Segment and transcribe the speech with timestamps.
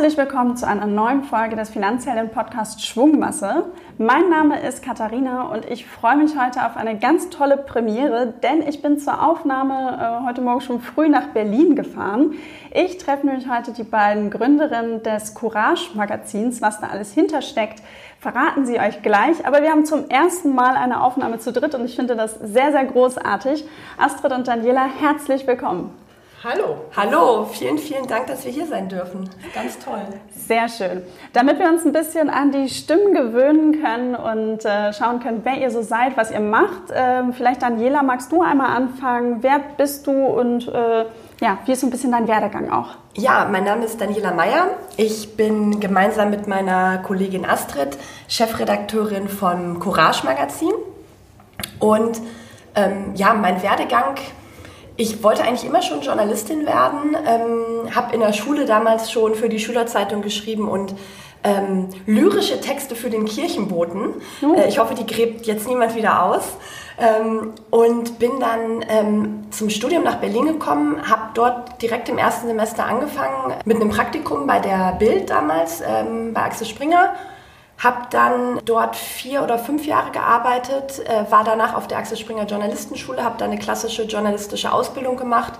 [0.00, 3.66] Herzlich willkommen zu einer neuen Folge des Finanzhelden-Podcasts Schwungmasse.
[3.98, 8.66] Mein Name ist Katharina und ich freue mich heute auf eine ganz tolle Premiere, denn
[8.66, 12.32] ich bin zur Aufnahme äh, heute Morgen schon früh nach Berlin gefahren.
[12.72, 16.62] Ich treffe nämlich heute die beiden Gründerinnen des Courage-Magazins.
[16.62, 17.82] Was da alles hintersteckt,
[18.20, 19.46] verraten sie euch gleich.
[19.46, 22.72] Aber wir haben zum ersten Mal eine Aufnahme zu dritt und ich finde das sehr,
[22.72, 23.66] sehr großartig.
[23.98, 25.99] Astrid und Daniela, herzlich willkommen.
[26.42, 26.86] Hallo.
[26.96, 29.28] Hallo, vielen, vielen Dank, dass wir hier sein dürfen.
[29.54, 30.00] Ganz toll.
[30.34, 31.02] Sehr schön.
[31.34, 35.58] Damit wir uns ein bisschen an die Stimmen gewöhnen können und äh, schauen können, wer
[35.58, 36.90] ihr so seid, was ihr macht.
[36.90, 39.42] Äh, vielleicht Daniela, magst du einmal anfangen?
[39.42, 41.04] Wer bist du und äh,
[41.42, 42.96] ja, wie ist so ein bisschen dein Werdegang auch?
[43.16, 44.68] Ja, mein Name ist Daniela Meyer.
[44.96, 50.72] Ich bin gemeinsam mit meiner Kollegin Astrid Chefredakteurin vom Courage Magazin.
[51.80, 52.18] Und
[52.74, 54.14] ähm, ja, mein Werdegang
[55.00, 59.48] ich wollte eigentlich immer schon Journalistin werden, ähm, habe in der Schule damals schon für
[59.48, 60.94] die Schülerzeitung geschrieben und
[61.42, 64.14] ähm, lyrische Texte für den Kirchenboten.
[64.42, 64.54] Mhm.
[64.54, 66.42] Äh, ich hoffe, die gräbt jetzt niemand wieder aus.
[66.98, 72.46] Ähm, und bin dann ähm, zum Studium nach Berlin gekommen, habe dort direkt im ersten
[72.46, 77.14] Semester angefangen mit einem Praktikum bei der Bild damals, ähm, bei Axel Springer
[77.80, 82.44] habe dann dort vier oder fünf Jahre gearbeitet, äh, war danach auf der Axel Springer
[82.44, 85.54] Journalistenschule, habe da eine klassische journalistische Ausbildung gemacht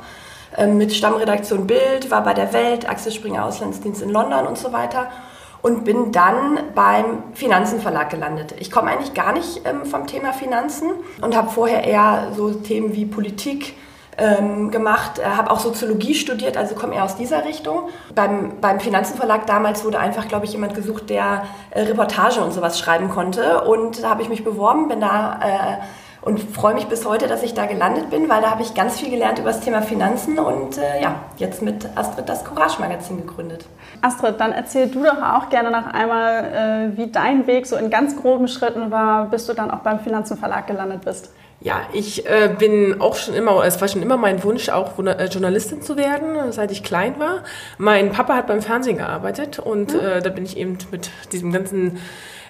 [0.56, 4.72] äh, mit Stammredaktion Bild, war bei der Welt, Axel Springer Auslandsdienst in London und so
[4.72, 5.10] weiter
[5.62, 8.54] und bin dann beim Finanzenverlag gelandet.
[8.58, 10.90] Ich komme eigentlich gar nicht ähm, vom Thema Finanzen
[11.22, 13.74] und habe vorher eher so Themen wie Politik,
[14.18, 17.88] ähm, gemacht, habe auch Soziologie studiert, also komme eher aus dieser Richtung.
[18.14, 22.78] Beim, beim Finanzenverlag damals wurde einfach, glaube ich, jemand gesucht, der äh, Reportage und sowas
[22.78, 23.62] schreiben konnte.
[23.62, 25.84] Und da habe ich mich beworben, bin da äh,
[26.22, 29.00] und freue mich bis heute, dass ich da gelandet bin, weil da habe ich ganz
[29.00, 33.64] viel gelernt über das Thema Finanzen und äh, ja, jetzt mit Astrid das Courage-Magazin gegründet.
[34.02, 37.88] Astrid, dann erzähl du doch auch gerne noch einmal, äh, wie dein Weg so in
[37.88, 41.32] ganz groben Schritten war, bis du dann auch beim Finanzenverlag gelandet bist.
[41.62, 45.26] Ja, ich äh, bin auch schon immer, es war schon immer mein Wunsch, auch äh,
[45.26, 47.44] Journalistin zu werden, seit ich klein war.
[47.76, 50.00] Mein Papa hat beim Fernsehen gearbeitet und mhm.
[50.00, 51.98] äh, da bin ich eben mit diesem ganzen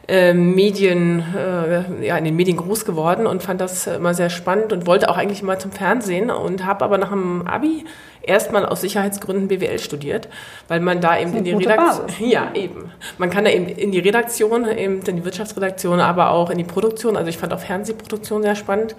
[0.08, 4.72] äh, Medien, äh, ja, in den Medien groß geworden und fand das immer sehr spannend
[4.72, 7.84] und wollte auch eigentlich mal zum Fernsehen und habe aber nach dem Abi
[8.22, 10.28] erstmal aus Sicherheitsgründen BWL studiert,
[10.68, 13.98] weil man da eben in die Redaktion, ja eben, man kann da eben in die
[13.98, 17.16] Redaktion, eben in die Wirtschaftsredaktion, aber auch in die Produktion.
[17.16, 18.96] Also ich fand auch Fernsehproduktion sehr spannend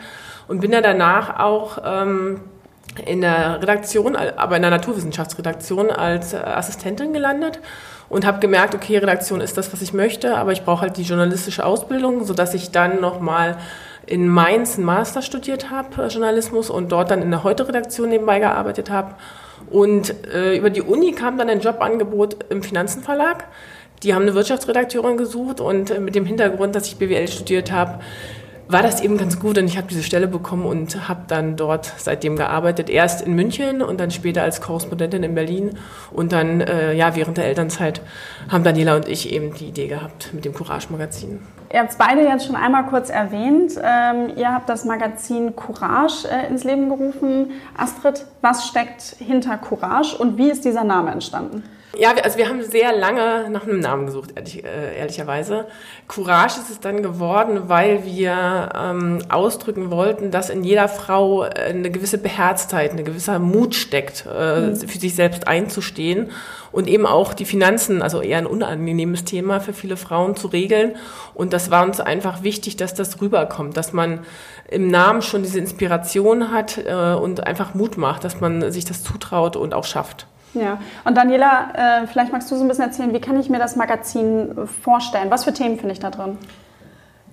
[0.48, 2.42] und bin ja danach auch ähm,
[3.06, 7.60] in der Redaktion, aber in der Naturwissenschaftsredaktion als Assistentin gelandet
[8.10, 11.04] und habe gemerkt, okay, Redaktion ist das, was ich möchte, aber ich brauche halt die
[11.04, 13.58] journalistische Ausbildung, sodass ich dann nochmal
[14.06, 18.40] in Mainz einen Master studiert habe, äh, Journalismus, und dort dann in der Heute-Redaktion nebenbei
[18.40, 19.16] gearbeitet habe.
[19.70, 23.46] Und äh, über die Uni kam dann ein Jobangebot im Finanzenverlag.
[24.04, 28.00] Die haben eine Wirtschaftsredakteurin gesucht und äh, mit dem Hintergrund, dass ich BWL studiert habe,
[28.72, 31.94] war das eben ganz gut und ich habe diese Stelle bekommen und habe dann dort
[31.98, 32.90] seitdem gearbeitet.
[32.90, 35.78] Erst in München und dann später als Korrespondentin in Berlin
[36.12, 38.02] und dann äh, ja während der Elternzeit
[38.50, 41.40] haben Daniela und ich eben die Idee gehabt mit dem Courage Magazin.
[41.74, 43.74] Ihr habt es beide jetzt schon einmal kurz erwähnt.
[43.82, 47.52] Ähm, ihr habt das Magazin Courage äh, ins Leben gerufen.
[47.78, 51.64] Astrid, was steckt hinter Courage und wie ist dieser Name entstanden?
[51.98, 55.68] Ja, also wir haben sehr lange nach einem Namen gesucht, ehrlich, äh, ehrlicherweise.
[56.08, 61.50] Courage ist es dann geworden, weil wir ähm, ausdrücken wollten, dass in jeder Frau äh,
[61.50, 64.76] eine gewisse Beherztheit, eine gewisser Mut steckt, äh, mhm.
[64.78, 66.32] für sich selbst einzustehen
[66.72, 70.96] und eben auch die Finanzen, also eher ein unangenehmes Thema für viele Frauen zu regeln.
[71.34, 74.20] Und das war uns einfach wichtig, dass das rüberkommt, dass man
[74.70, 79.04] im Namen schon diese Inspiration hat äh, und einfach Mut macht, dass man sich das
[79.04, 80.28] zutraut und auch schafft.
[80.54, 83.60] Ja, und Daniela, äh, vielleicht magst du so ein bisschen erzählen, wie kann ich mir
[83.60, 84.54] das Magazin
[84.84, 85.32] vorstellen?
[85.32, 86.38] Was für Themen finde ich da drin?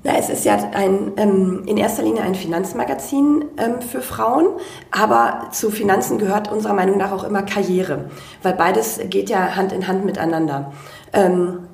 [0.04, 4.46] Na, es ist ja ein, ähm, in erster Linie ein Finanzmagazin ähm, für Frauen,
[4.92, 8.08] aber zu Finanzen gehört unserer Meinung nach auch immer Karriere,
[8.44, 10.72] weil beides geht ja Hand in Hand miteinander.
[11.12, 11.68] Ähm,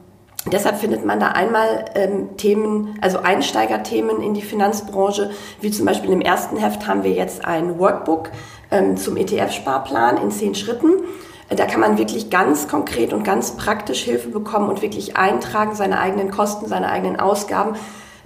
[0.52, 5.30] Deshalb findet man da einmal ähm, Themen, also Einsteigerthemen in die Finanzbranche,
[5.62, 8.30] wie zum Beispiel im ersten Heft haben wir jetzt ein Workbook
[8.70, 10.90] ähm, zum ETF-Sparplan in zehn Schritten.
[11.50, 16.00] Da kann man wirklich ganz konkret und ganz praktisch Hilfe bekommen und wirklich eintragen, seine
[16.00, 17.76] eigenen Kosten, seine eigenen Ausgaben,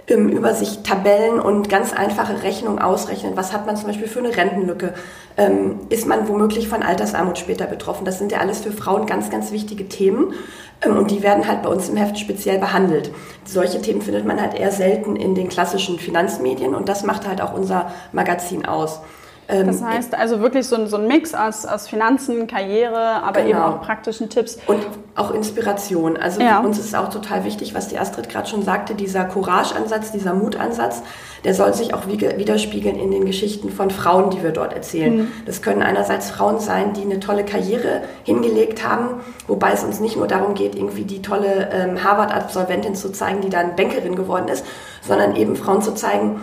[0.09, 3.33] ähm, über sich Tabellen und ganz einfache Rechnungen ausrechnen.
[3.35, 4.93] Was hat man zum Beispiel für eine Rentenlücke?
[5.37, 8.05] Ähm, ist man womöglich von Altersarmut später betroffen?
[8.05, 10.33] Das sind ja alles für Frauen ganz, ganz wichtige Themen.
[10.81, 13.11] Ähm, und die werden halt bei uns im Heft speziell behandelt.
[13.45, 17.41] Solche Themen findet man halt eher selten in den klassischen Finanzmedien und das macht halt
[17.41, 19.01] auch unser Magazin aus.
[19.49, 23.41] Ähm, das heißt also wirklich so ein, so ein Mix aus, aus Finanzen, Karriere, aber
[23.41, 23.49] genau.
[23.49, 24.59] eben auch praktischen Tipps.
[24.67, 24.79] Und
[25.15, 26.17] auch Inspiration.
[26.17, 26.59] Also ja.
[26.59, 31.01] uns ist auch total wichtig, was die Astrid gerade schon sagte, dieser Courage-Ansatz, dieser Mutansatz,
[31.43, 35.17] der soll sich auch widerspiegeln in den Geschichten von Frauen, die wir dort erzählen.
[35.17, 35.31] Mhm.
[35.47, 40.15] Das können einerseits Frauen sein, die eine tolle Karriere hingelegt haben, wobei es uns nicht
[40.15, 44.63] nur darum geht, irgendwie die tolle ähm, Harvard-Absolventin zu zeigen, die dann Bankerin geworden ist,
[45.01, 46.39] sondern eben Frauen zu zeigen,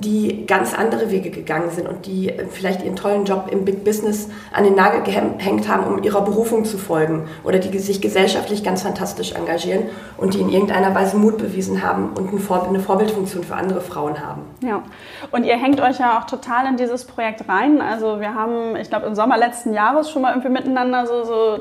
[0.00, 3.84] die ganz andere Wege gegangen sind und die äh, vielleicht ihren tollen Job im Big
[3.84, 8.64] Business an den Nagel gehängt haben, um ihrer Berufung zu folgen oder die sich gesellschaftlich
[8.64, 9.84] ganz fantastisch engagieren
[10.16, 14.42] und die in irgendeiner Weise Mut bewiesen haben und eine Vorbildfunktion für andere Frauen haben.
[14.60, 14.82] Ja,
[15.32, 17.80] und ihr hängt euch ja auch total in dieses Projekt rein.
[17.80, 21.58] Also wir haben, ich glaube, im Sommer letzten Jahres schon mal irgendwie miteinander so, so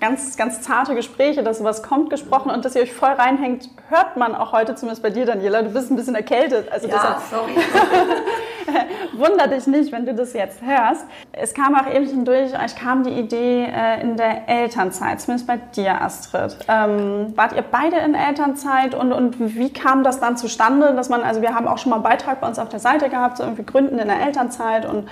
[0.00, 4.16] ganz, ganz zarte Gespräche, dass sowas kommt, gesprochen und dass ihr euch voll reinhängt, hört
[4.16, 5.62] man auch heute, zumindest bei dir, Daniela.
[5.62, 6.70] Du bist ein bisschen erkältet.
[6.70, 7.54] Also ja, sorry.
[9.12, 11.06] Wunder dich nicht, wenn du das jetzt hörst.
[11.32, 15.56] Es kam auch eben durch, euch kam die Idee äh, in der Elternzeit, zumindest bei
[15.56, 16.58] dir, Astrid.
[16.68, 21.22] Ähm, wart ihr beide in Elternzeit und, und wie kam das dann zustande, dass man,
[21.22, 23.44] also wir haben auch schon mal einen Beitrag bei uns auf der Seite gehabt, so
[23.44, 25.08] irgendwie Gründen in der Elternzeit und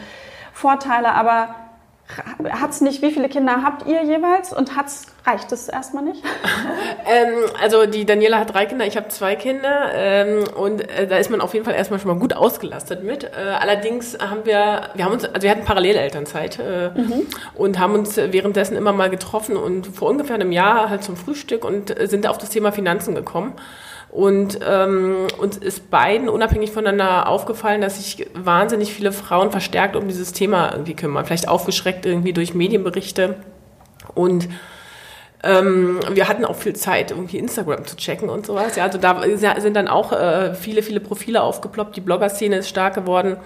[0.53, 1.55] Vorteile, aber
[2.51, 6.23] hat es nicht, wie viele Kinder habt ihr jeweils und hat's, reicht es erstmal nicht?
[7.07, 11.17] ähm, also die Daniela hat drei Kinder, ich habe zwei Kinder ähm, und äh, da
[11.17, 13.25] ist man auf jeden Fall erstmal schon mal gut ausgelastet mit.
[13.25, 13.29] Äh,
[13.59, 17.27] allerdings haben wir, wir haben uns, also wir hatten Parallelelternzeit äh, mhm.
[17.55, 21.65] und haben uns währenddessen immer mal getroffen und vor ungefähr einem Jahr halt zum Frühstück
[21.65, 23.55] und sind auf das Thema Finanzen gekommen.
[24.15, 30.07] Und ähm, uns ist beiden unabhängig voneinander aufgefallen, dass sich wahnsinnig viele Frauen verstärkt um
[30.07, 31.25] dieses Thema irgendwie kümmern.
[31.25, 33.35] Vielleicht aufgeschreckt irgendwie durch Medienberichte.
[34.15, 34.49] Und
[35.43, 38.77] ähm, wir hatten auch viel Zeit, irgendwie Instagram zu checken und sowas.
[38.77, 39.21] Ja, also da
[39.59, 41.97] sind dann auch äh, viele, viele Profile aufgeploppt.
[41.97, 43.37] Die Blogger-Szene ist stark geworden.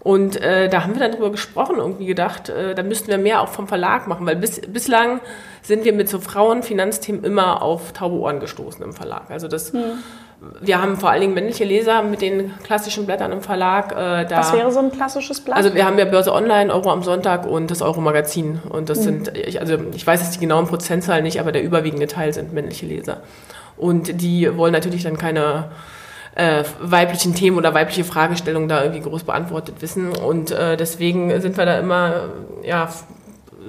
[0.00, 3.42] Und äh, da haben wir dann drüber gesprochen, irgendwie gedacht, äh, da müssten wir mehr
[3.42, 5.20] auch vom Verlag machen, weil bis, bislang
[5.62, 9.30] sind wir mit so Frauenfinanzthemen immer auf taube Ohren gestoßen im Verlag.
[9.30, 9.80] Also das, hm.
[10.60, 13.92] wir haben vor allen Dingen männliche Leser mit den klassischen Blättern im Verlag.
[13.92, 15.56] Äh, da, Was wäre so ein klassisches Blatt?
[15.56, 18.60] Also wir haben ja Börse Online, Euro am Sonntag und das Euro Magazin.
[18.68, 19.04] Und das hm.
[19.04, 22.52] sind, ich, also ich weiß jetzt die genauen Prozentzahlen nicht, aber der überwiegende Teil sind
[22.52, 23.18] männliche Leser.
[23.76, 25.70] Und die wollen natürlich dann keine
[26.34, 30.10] äh, weiblichen Themen oder weibliche Fragestellungen da irgendwie groß beantwortet wissen.
[30.10, 32.28] Und äh, deswegen sind wir da immer
[32.62, 32.88] ja,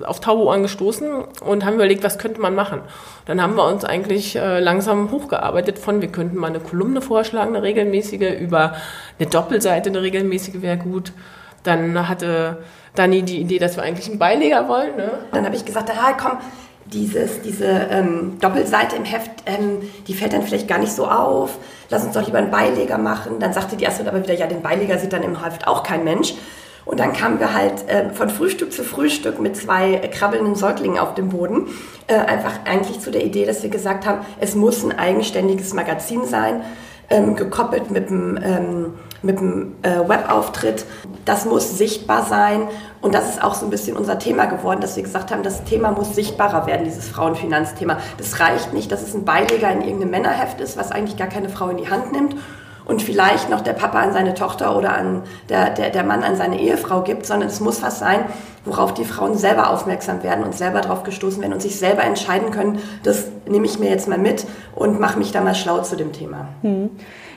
[0.06, 2.82] auf taube Ohren gestoßen und haben überlegt, was könnte man machen.
[3.26, 7.56] Dann haben wir uns eigentlich äh, langsam hochgearbeitet von, wir könnten mal eine Kolumne vorschlagen,
[7.56, 8.76] eine regelmäßige, über
[9.20, 11.14] eine Doppelseite, eine regelmäßige wäre gut.
[11.64, 12.58] Dann hatte
[12.96, 14.96] Dani die Idee, dass wir eigentlich einen Beileger wollen.
[14.96, 15.12] Ne?
[15.32, 16.38] Dann habe ich gesagt, ah, komm,
[16.86, 21.58] dieses, diese ähm, Doppelseite im Heft, ähm, die fällt dann vielleicht gar nicht so auf.
[21.90, 23.40] Lass uns doch lieber einen Beileger machen.
[23.40, 26.04] Dann sagte die erste aber wieder, ja, den Beileger sieht dann im Heft auch kein
[26.04, 26.34] Mensch.
[26.86, 31.14] Und dann kamen wir halt äh, von Frühstück zu Frühstück mit zwei krabbelnden Säuglingen auf
[31.14, 31.68] dem Boden.
[32.08, 36.26] Äh, einfach eigentlich zu der Idee, dass wir gesagt haben, es muss ein eigenständiges Magazin
[36.26, 36.62] sein,
[37.10, 40.86] ähm, gekoppelt mit einem, ähm, mit einem äh, Webauftritt.
[41.26, 42.68] Das muss sichtbar sein.
[43.02, 45.64] Und das ist auch so ein bisschen unser Thema geworden, dass wir gesagt haben, das
[45.64, 47.98] Thema muss sichtbarer werden, dieses Frauenfinanzthema.
[48.18, 51.50] Das reicht nicht, dass es ein Beileger in irgendeinem Männerheft ist, was eigentlich gar keine
[51.50, 52.36] Frau in die Hand nimmt
[52.92, 56.36] und vielleicht noch der Papa an seine Tochter oder an der, der, der Mann an
[56.36, 58.26] seine Ehefrau gibt, sondern es muss was sein,
[58.66, 62.52] worauf die Frauen selber aufmerksam werden und selber darauf gestoßen werden und sich selber entscheiden
[62.52, 65.96] können, das nehme ich mir jetzt mal mit und mache mich da mal schlau zu
[65.96, 66.50] dem Thema.
[66.64, 66.90] Hm.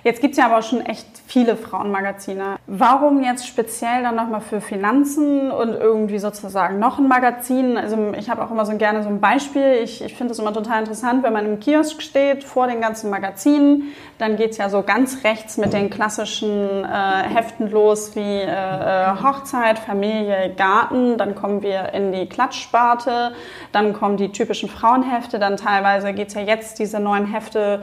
[0.05, 2.57] Jetzt gibt es ja aber schon echt viele Frauenmagazine.
[2.67, 7.79] Warum jetzt speziell dann nochmal für Finanzen und irgendwie sozusagen noch ein Magazin?
[7.79, 9.81] Also ich habe auch immer so gerne so ein Beispiel.
[9.83, 13.09] Ich, ich finde es immer total interessant, wenn man im Kiosk steht vor den ganzen
[13.09, 18.21] Magazinen, dann geht es ja so ganz rechts mit den klassischen äh, Heften los wie
[18.21, 21.17] äh, äh, Hochzeit, Familie, Garten.
[21.17, 23.33] Dann kommen wir in die Klatschsparte,
[23.73, 27.81] dann kommen die typischen Frauenhefte, dann teilweise geht es ja jetzt diese neuen Hefte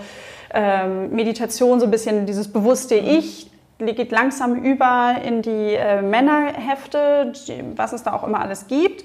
[0.53, 7.33] ähm, Meditation, so ein bisschen dieses bewusste Ich, geht langsam über in die äh, Männerhefte,
[7.75, 9.03] was es da auch immer alles gibt.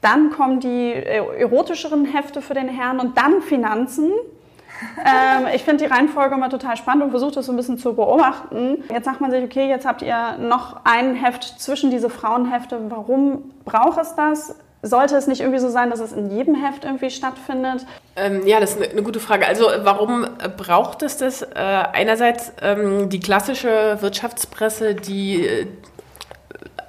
[0.00, 4.10] Dann kommen die äh, erotischeren Hefte für den Herrn und dann Finanzen.
[4.98, 7.94] ähm, ich finde die Reihenfolge immer total spannend und versuche das so ein bisschen zu
[7.94, 8.84] beobachten.
[8.92, 12.78] Jetzt sagt man sich, okay, jetzt habt ihr noch ein Heft zwischen diese Frauenhefte.
[12.90, 14.56] Warum braucht es das?
[14.86, 17.86] Sollte es nicht irgendwie so sein, dass es in jedem Heft irgendwie stattfindet?
[18.16, 19.46] Ähm, ja, das ist eine, gute Frage.
[19.46, 20.26] Also warum
[20.58, 21.40] braucht es das?
[21.40, 25.66] Äh, einerseits ähm, die klassische Wirtschaftspresse, die äh,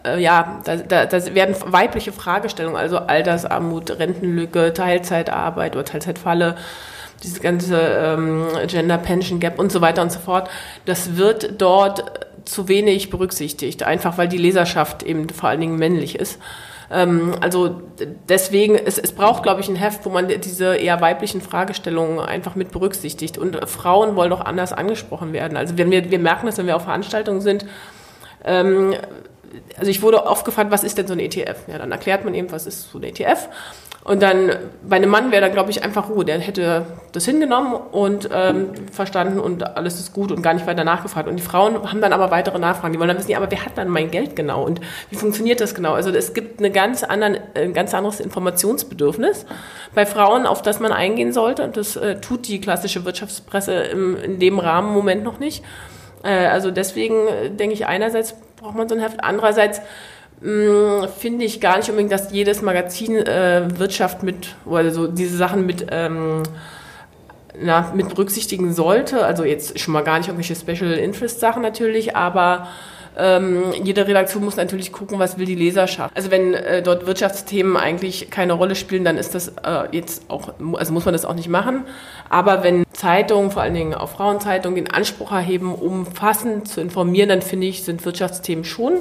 [0.03, 6.57] äh ja, da, da, da, werden weibliche Fragestellungen, also Altersarmut, Rentenlücke, Teilzeitarbeit oder Teilzeitfalle,
[7.23, 10.49] diese ganze ähm, Gender Pension Gap und so weiter und so fort,
[10.83, 12.03] das wird dort
[12.43, 16.39] zu wenig berücksichtigt, einfach weil die Leserschaft eben vor allen Dingen männlich ist.
[16.91, 17.81] Ähm, also
[18.29, 22.55] deswegen, es, es braucht, glaube ich, ein Heft, wo man diese eher weiblichen Fragestellungen einfach
[22.55, 23.37] mit berücksichtigt.
[23.37, 25.57] Und Frauen wollen doch anders angesprochen werden.
[25.57, 27.65] Also wenn wir, wir merken das, wenn wir auf Veranstaltungen sind,
[28.43, 28.93] ähm,
[29.77, 31.67] also ich wurde oft gefragt, was ist denn so ein ETF?
[31.67, 33.47] Ja, dann erklärt man eben, was ist so ein ETF.
[34.05, 34.51] Und dann
[34.87, 36.23] bei einem Mann wäre da, glaube ich, einfach Ruhe.
[36.25, 40.83] Der hätte das hingenommen und ähm, verstanden und alles ist gut und gar nicht weiter
[40.83, 41.27] nachgefragt.
[41.27, 42.93] Und die Frauen haben dann aber weitere Nachfragen.
[42.93, 45.59] Die wollen dann wissen, ja, aber wer hat dann mein Geld genau und wie funktioniert
[45.59, 45.93] das genau?
[45.93, 49.47] Also es gibt eine ganz anderen, ein ganz anderes Informationsbedürfnis
[49.95, 51.63] bei Frauen, auf das man eingehen sollte.
[51.63, 55.63] Und das äh, tut die klassische Wirtschaftspresse im, in dem Rahmen im Moment noch nicht.
[56.23, 59.81] Äh, also deswegen äh, denke ich, einerseits braucht man so ein Heft, andererseits
[60.41, 65.65] finde ich gar nicht unbedingt, dass jedes Magazin äh, Wirtschaft mit, oder so diese Sachen
[65.65, 66.43] mit, ähm,
[67.59, 69.25] na, mit berücksichtigen sollte.
[69.25, 72.67] Also jetzt schon mal gar nicht irgendwelche Special Interest Sachen natürlich, aber
[73.17, 76.15] ähm, jede Redaktion muss natürlich gucken, was will die Leserschaft.
[76.15, 80.53] Also wenn äh, dort Wirtschaftsthemen eigentlich keine Rolle spielen, dann ist das äh, jetzt auch,
[80.73, 81.85] also muss man das auch nicht machen.
[82.29, 87.41] Aber wenn Zeitungen, vor allen Dingen auch Frauenzeitungen, den Anspruch erheben, umfassend zu informieren, dann
[87.41, 88.99] finde ich, sind Wirtschaftsthemen schon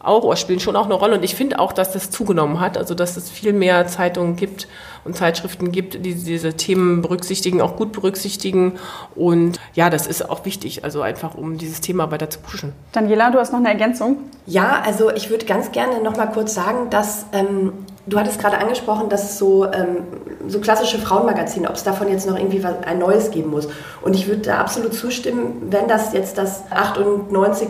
[0.00, 1.16] auch oder spielen schon auch eine Rolle.
[1.16, 4.68] Und ich finde auch, dass das zugenommen hat, also dass es viel mehr Zeitungen gibt
[5.04, 8.78] und Zeitschriften gibt, die diese Themen berücksichtigen, auch gut berücksichtigen.
[9.14, 12.72] Und ja, das ist auch wichtig, also einfach um dieses Thema weiter zu pushen.
[12.92, 14.18] Daniela, du hast noch eine Ergänzung?
[14.46, 17.72] Ja, also ich würde ganz gerne noch mal kurz sagen, dass ähm,
[18.08, 20.04] Du hattest gerade angesprochen, dass so, ähm,
[20.46, 23.68] so klassische Frauenmagazine, ob es davon jetzt noch irgendwie was, ein neues geben muss.
[24.00, 27.68] Und ich würde da absolut zustimmen, wenn das jetzt das 98.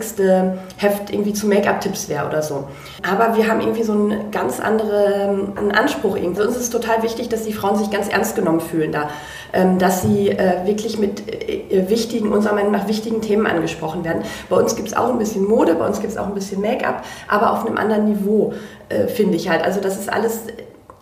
[0.77, 2.67] Heft irgendwie zu Make-up-Tipps wäre oder so.
[3.07, 6.15] Aber wir haben irgendwie so einen ganz anderen einen Anspruch.
[6.15, 6.41] Irgendwie.
[6.41, 9.09] Für uns ist es total wichtig, dass die Frauen sich ganz ernst genommen fühlen da.
[9.51, 14.23] Ähm, dass sie äh, wirklich mit äh, wichtigen, unserer Meinung nach wichtigen Themen angesprochen werden.
[14.47, 16.61] Bei uns gibt es auch ein bisschen Mode, bei uns gibt es auch ein bisschen
[16.61, 18.53] Make-up, aber auf einem anderen Niveau.
[18.89, 19.63] Äh, finde ich halt.
[19.63, 20.43] Also das ist alles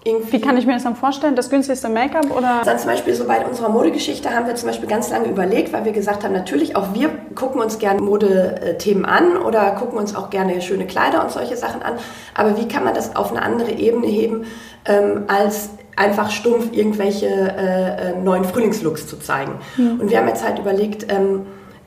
[0.03, 0.33] irgendwie.
[0.33, 1.35] Wie kann ich mir das dann vorstellen?
[1.35, 2.61] Das günstigste Make-up oder?
[2.65, 5.85] Dann zum Beispiel so bei unserer Modegeschichte haben wir zum Beispiel ganz lange überlegt, weil
[5.85, 10.29] wir gesagt haben, natürlich auch wir gucken uns gerne Modethemen an oder gucken uns auch
[10.29, 11.93] gerne schöne Kleider und solche Sachen an.
[12.33, 14.45] Aber wie kann man das auf eine andere Ebene heben
[14.85, 19.53] ähm, als einfach stumpf irgendwelche äh, äh neuen Frühlingslooks zu zeigen?
[19.75, 19.99] Mhm.
[19.99, 21.11] Und wir haben jetzt halt überlegt.
[21.11, 21.41] Ähm,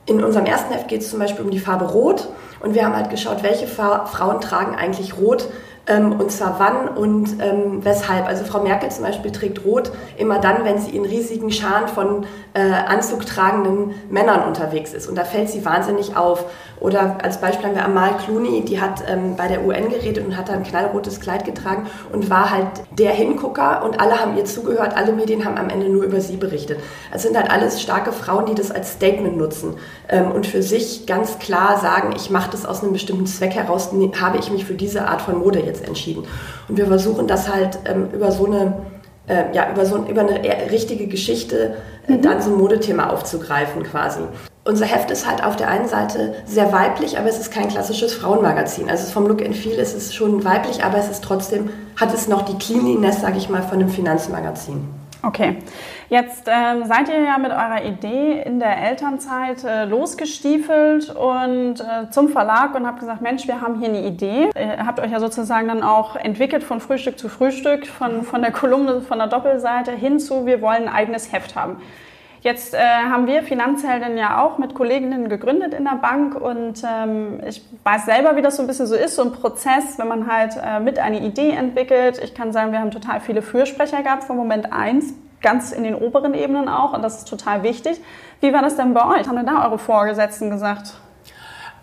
[0.06, 2.28] in unserem ersten Heft geht es zum Beispiel um die Farbe Rot
[2.60, 5.48] und wir haben halt geschaut, welche Fa Frauen tragen eigentlich Rot
[5.86, 8.26] ähm, und zwar wann und ähm, weshalb.
[8.26, 12.26] Also Frau Merkel zum Beispiel trägt Rot immer dann, wenn sie in riesigen Scharen von
[12.54, 15.08] äh, Anzug tragenden Männern unterwegs ist.
[15.08, 16.44] Und da fällt sie wahnsinnig auf.
[16.80, 20.36] Oder als Beispiel haben wir Amal Clooney, die hat ähm, bei der UN geredet und
[20.36, 22.68] hat da ein knallrotes Kleid getragen und war halt
[22.98, 26.36] der Hingucker und alle haben ihr zugehört, alle Medien haben am Ende nur über sie
[26.36, 26.80] berichtet.
[27.12, 29.74] Es sind halt alles starke Frauen, die das als Statement nutzen
[30.08, 33.90] ähm, und für sich ganz klar sagen, ich mache das aus einem bestimmten Zweck heraus,
[34.20, 36.24] habe ich mich für diese Art von Mode jetzt entschieden.
[36.68, 38.76] Und wir versuchen das halt ähm, über so eine
[39.26, 41.76] äh, ja, über, so, über eine richtige Geschichte
[42.08, 42.22] äh, mhm.
[42.22, 44.20] dann so ein Modethema aufzugreifen quasi.
[44.62, 48.12] Unser Heft ist halt auf der einen Seite sehr weiblich, aber es ist kein klassisches
[48.12, 48.90] Frauenmagazin.
[48.90, 52.28] Also vom Look and Feel ist es schon weiblich, aber es ist trotzdem, hat es
[52.28, 54.86] noch die Cleanliness, sage ich mal, von einem Finanzmagazin.
[55.22, 55.58] Okay.
[56.10, 62.10] Jetzt äh, seid ihr ja mit eurer Idee in der Elternzeit äh, losgestiefelt und äh,
[62.10, 64.50] zum Verlag und habt gesagt, Mensch, wir haben hier eine Idee.
[64.54, 68.50] Ihr habt euch ja sozusagen dann auch entwickelt von Frühstück zu Frühstück, von, von der
[68.50, 71.80] Kolumne, von der Doppelseite hin zu, wir wollen ein eigenes Heft haben.
[72.42, 77.40] Jetzt äh, haben wir Finanzhelden ja auch mit Kolleginnen gegründet in der Bank und ähm,
[77.46, 80.26] ich weiß selber, wie das so ein bisschen so ist, so ein Prozess, wenn man
[80.26, 82.18] halt äh, mit eine Idee entwickelt.
[82.22, 85.94] Ich kann sagen, wir haben total viele Fürsprecher gehabt von Moment eins ganz in den
[85.94, 88.00] oberen Ebenen auch und das ist total wichtig.
[88.40, 89.28] Wie war das denn bei euch?
[89.28, 90.94] Haben denn da eure Vorgesetzten gesagt?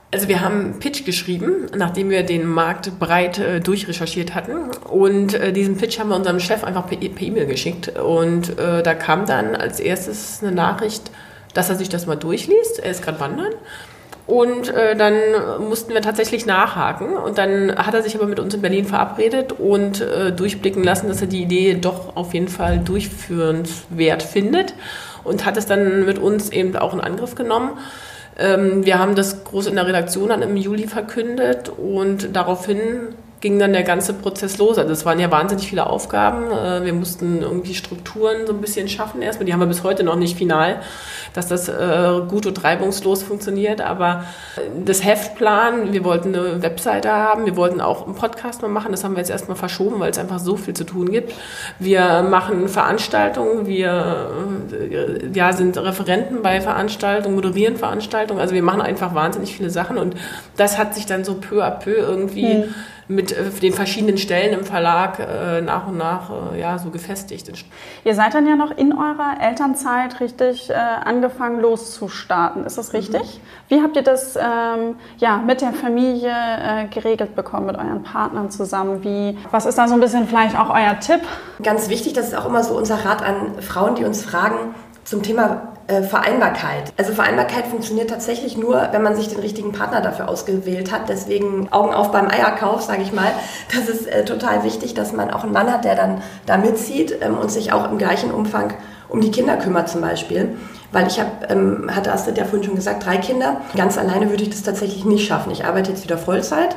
[0.09, 4.69] Also wir haben einen Pitch geschrieben, nachdem wir den Markt breit äh, durchrecherchiert hatten.
[4.89, 7.89] Und äh, diesen Pitch haben wir unserem Chef einfach per E-Mail geschickt.
[7.99, 11.11] Und äh, da kam dann als erstes eine Nachricht,
[11.53, 12.79] dass er sich das mal durchliest.
[12.79, 13.51] Er ist gerade wandern.
[14.27, 15.13] Und äh, dann
[15.67, 17.17] mussten wir tatsächlich nachhaken.
[17.17, 21.09] Und dann hat er sich aber mit uns in Berlin verabredet und äh, durchblicken lassen,
[21.09, 24.73] dass er die Idee doch auf jeden Fall durchführenswert findet.
[25.25, 27.71] Und hat es dann mit uns eben auch in Angriff genommen.
[28.37, 33.59] Ähm, wir haben das groß in der Redaktion dann im Juli verkündet und daraufhin ging
[33.59, 34.77] dann der ganze Prozess los.
[34.77, 36.51] Also es waren ja wahnsinnig viele Aufgaben.
[36.51, 39.45] Äh, wir mussten irgendwie Strukturen so ein bisschen schaffen erstmal.
[39.45, 40.81] Die haben wir bis heute noch nicht final,
[41.33, 43.81] dass das äh, gut und reibungslos funktioniert.
[43.81, 44.23] Aber
[44.83, 48.91] das Heftplan, wir wollten eine Webseite haben, wir wollten auch einen Podcast mal machen.
[48.91, 51.33] Das haben wir jetzt erstmal verschoben, weil es einfach so viel zu tun gibt.
[51.77, 54.29] Wir machen Veranstaltungen, wir
[54.71, 58.39] äh, ja, sind Referenten bei Veranstaltungen, moderieren Veranstaltungen.
[58.39, 60.15] Also wir machen einfach wahnsinnig viele Sachen und
[60.55, 62.55] das hat sich dann so peu à peu irgendwie...
[62.55, 62.73] Mhm
[63.07, 67.51] mit äh, den verschiedenen Stellen im Verlag äh, nach und nach äh, ja, so gefestigt.
[68.03, 73.21] Ihr seid dann ja noch in eurer Elternzeit richtig äh, angefangen loszustarten, ist das richtig?
[73.21, 73.75] Mhm.
[73.75, 78.51] Wie habt ihr das ähm, ja, mit der Familie äh, geregelt bekommen, mit euren Partnern
[78.51, 79.03] zusammen?
[79.03, 81.21] Wie, was ist da so ein bisschen vielleicht auch euer Tipp?
[81.63, 85.23] Ganz wichtig, das ist auch immer so unser Rat an Frauen, die uns fragen zum
[85.23, 86.91] Thema äh, Vereinbarkeit.
[86.97, 91.07] Also Vereinbarkeit funktioniert tatsächlich nur, wenn man sich den richtigen Partner dafür ausgewählt hat.
[91.07, 93.31] Deswegen Augen auf beim Eierkauf, sage ich mal.
[93.73, 97.17] Das ist äh, total wichtig, dass man auch einen Mann hat, der dann da mitzieht
[97.21, 98.73] ähm, und sich auch im gleichen Umfang
[99.07, 100.57] um die Kinder kümmert zum Beispiel.
[100.91, 103.61] Weil ich habe, ähm, hatte Astrid ja vorhin schon gesagt, drei Kinder.
[103.75, 105.51] Ganz alleine würde ich das tatsächlich nicht schaffen.
[105.51, 106.75] Ich arbeite jetzt wieder Vollzeit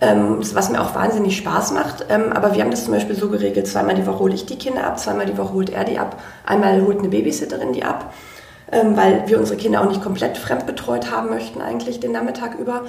[0.00, 2.06] ähm, was mir auch wahnsinnig Spaß macht.
[2.10, 4.58] Ähm, aber wir haben das zum Beispiel so geregelt, zweimal die Woche hole ich die
[4.58, 8.12] Kinder ab, zweimal die Woche holt er die ab, einmal holt eine Babysitterin die ab
[8.72, 12.82] ähm, weil wir unsere Kinder auch nicht komplett fremdbetreut haben möchten, eigentlich den Nachmittag über.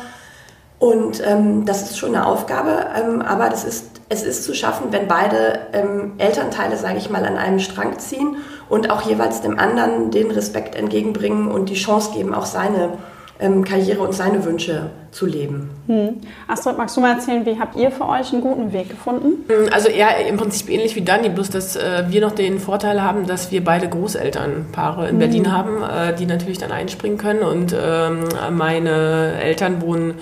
[0.79, 4.87] Und ähm, das ist schon eine Aufgabe, ähm, aber das ist, es ist zu schaffen,
[4.91, 8.37] wenn beide ähm, Elternteile, sage ich mal, an einem Strang ziehen
[8.69, 12.97] und auch jeweils dem anderen den Respekt entgegenbringen und die Chance geben, auch seine
[13.43, 15.69] ähm, Karriere und seine Wünsche zu leben.
[15.87, 16.21] Hm.
[16.47, 19.45] Astrid, magst du mal erzählen, wie habt ihr für euch einen guten Weg gefunden?
[19.47, 23.03] Hm, also eher im Prinzip ähnlich wie Dani, bloß dass äh, wir noch den Vorteil
[23.03, 25.19] haben, dass wir beide Großelternpaare in hm.
[25.19, 30.15] Berlin haben, äh, die natürlich dann einspringen können und ähm, meine Eltern wohnen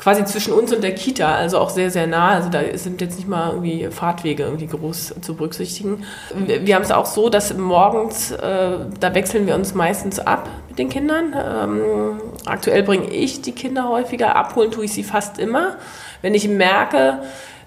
[0.00, 2.30] quasi zwischen uns und der Kita, also auch sehr, sehr nah.
[2.30, 6.04] Also da sind jetzt nicht mal irgendwie Fahrtwege irgendwie groß zu berücksichtigen.
[6.34, 10.78] Wir, haben es auch so, dass morgens, äh, da wechseln wir uns meistens ab mit
[10.78, 11.34] den Kindern.
[11.36, 15.76] Ähm, aktuell bringe ich die Kinder häufiger, abholen tue ich sie fast immer.
[16.22, 17.18] Wenn ich merke,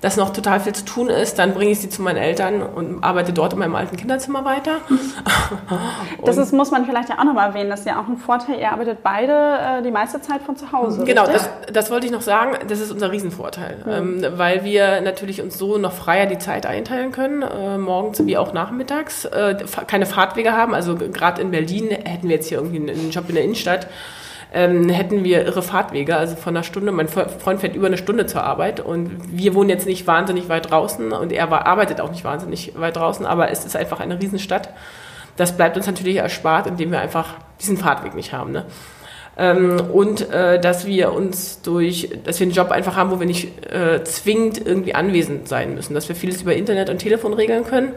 [0.04, 3.02] dass noch total viel zu tun ist, dann bringe ich sie zu meinen Eltern und
[3.06, 4.82] arbeite dort in meinem alten Kinderzimmer weiter.
[6.26, 8.60] das ist, muss man vielleicht ja auch nochmal erwähnen, das ist ja auch ein Vorteil,
[8.60, 11.06] ihr arbeitet beide äh, die meiste Zeit von zu Hause.
[11.06, 14.24] Genau, das, das, wollte ich noch sagen, das ist unser Riesenvorteil, mhm.
[14.26, 18.36] ähm, weil wir natürlich uns so noch freier die Zeit einteilen können, äh, morgens wie
[18.36, 19.56] auch nachmittags, äh,
[19.88, 23.36] keine Fahrtwege haben, also gerade in Berlin hätten wir jetzt hier irgendwie einen Job in
[23.36, 23.88] der Innenstadt,
[24.54, 26.92] ähm, hätten wir irre Fahrtwege, also von einer Stunde.
[26.92, 30.70] Mein Freund fährt über eine Stunde zur Arbeit und wir wohnen jetzt nicht wahnsinnig weit
[30.70, 34.22] draußen und er war, arbeitet auch nicht wahnsinnig weit draußen, aber es ist einfach eine
[34.22, 34.70] Riesenstadt.
[35.36, 38.52] Das bleibt uns natürlich erspart, indem wir einfach diesen Fahrtweg nicht haben.
[38.52, 38.66] Ne?
[39.36, 43.26] Ähm, und äh, dass wir uns durch, dass wir einen Job einfach haben, wo wir
[43.26, 47.64] nicht äh, zwingend irgendwie anwesend sein müssen, dass wir vieles über Internet und Telefon regeln
[47.64, 47.94] können.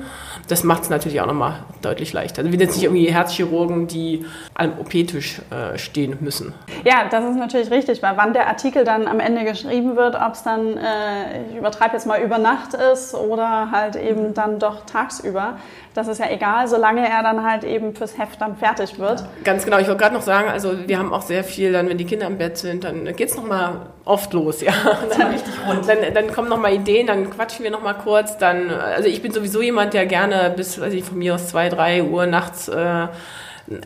[0.49, 2.38] Das macht es natürlich auch nochmal deutlich leichter.
[2.38, 6.55] Also wir sind jetzt nicht irgendwie Herzchirurgen, die am OP-Tisch äh, stehen müssen.
[6.85, 10.33] Ja, das ist natürlich richtig, weil wann der Artikel dann am Ende geschrieben wird, ob
[10.33, 14.87] es dann, äh, ich übertreibe jetzt mal über Nacht ist oder halt eben dann doch
[14.87, 15.59] tagsüber,
[15.96, 19.24] das ist ja egal, solange er dann halt eben fürs Heft dann fertig wird.
[19.44, 21.96] Ganz genau, ich wollte gerade noch sagen, also wir haben auch sehr viel, dann wenn
[21.96, 24.72] die Kinder im Bett sind, dann geht es nochmal oft los, ja.
[25.16, 25.88] Dann, richtig rund.
[25.88, 29.62] Dann, dann kommen nochmal Ideen, dann quatschen wir nochmal kurz, dann, also ich bin sowieso
[29.62, 33.09] jemand, der gerne bis, weiß ich, von mir aus zwei, drei Uhr nachts äh,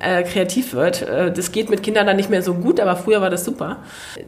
[0.00, 1.02] äh, kreativ wird.
[1.02, 3.78] Äh, das geht mit Kindern dann nicht mehr so gut, aber früher war das super.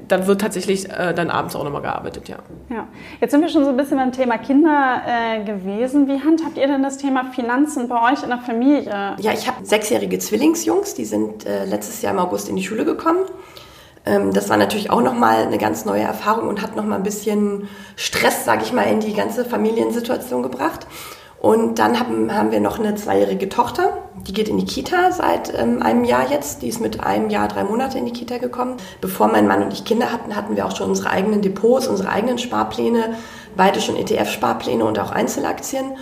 [0.09, 2.37] Da wird tatsächlich äh, dann abends auch nochmal gearbeitet, ja.
[2.71, 2.88] Ja,
[3.21, 6.09] jetzt sind wir schon so ein bisschen beim Thema Kinder äh, gewesen.
[6.09, 9.17] Wie handhabt ihr denn das Thema Finanzen bei euch in der Familie?
[9.19, 12.85] Ja, ich habe sechsjährige Zwillingsjungs, die sind äh, letztes Jahr im August in die Schule
[12.85, 13.25] gekommen.
[14.05, 17.69] Ähm, das war natürlich auch nochmal eine ganz neue Erfahrung und hat nochmal ein bisschen
[17.97, 20.87] Stress, sage ich mal, in die ganze Familiensituation gebracht.
[21.43, 25.53] Und dann haben, haben wir noch eine zweijährige Tochter, die geht in die Kita seit
[25.59, 26.63] ähm, einem Jahr jetzt.
[26.63, 28.77] Die ist mit einem Jahr, drei Monate in die Kita gekommen.
[29.01, 32.11] Bevor mein Mann und ich Kinder hatten, hatten wir auch schon unsere eigenen Depots, unsere
[32.11, 33.17] eigenen Sparpläne,
[33.57, 35.97] beide schon ETF-Sparpläne und auch Einzelaktien.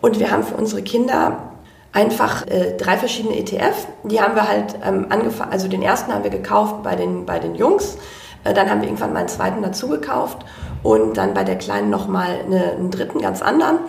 [0.00, 1.54] Und wir haben für unsere Kinder
[1.90, 3.88] einfach äh, drei verschiedene ETF.
[4.04, 7.40] Die haben wir halt ähm, angefangen, also den ersten haben wir gekauft bei den, bei
[7.40, 7.98] den Jungs.
[8.44, 10.44] Äh, dann haben wir irgendwann mal einen zweiten dazu gekauft
[10.84, 13.80] und dann bei der Kleinen nochmal eine, einen dritten, ganz anderen.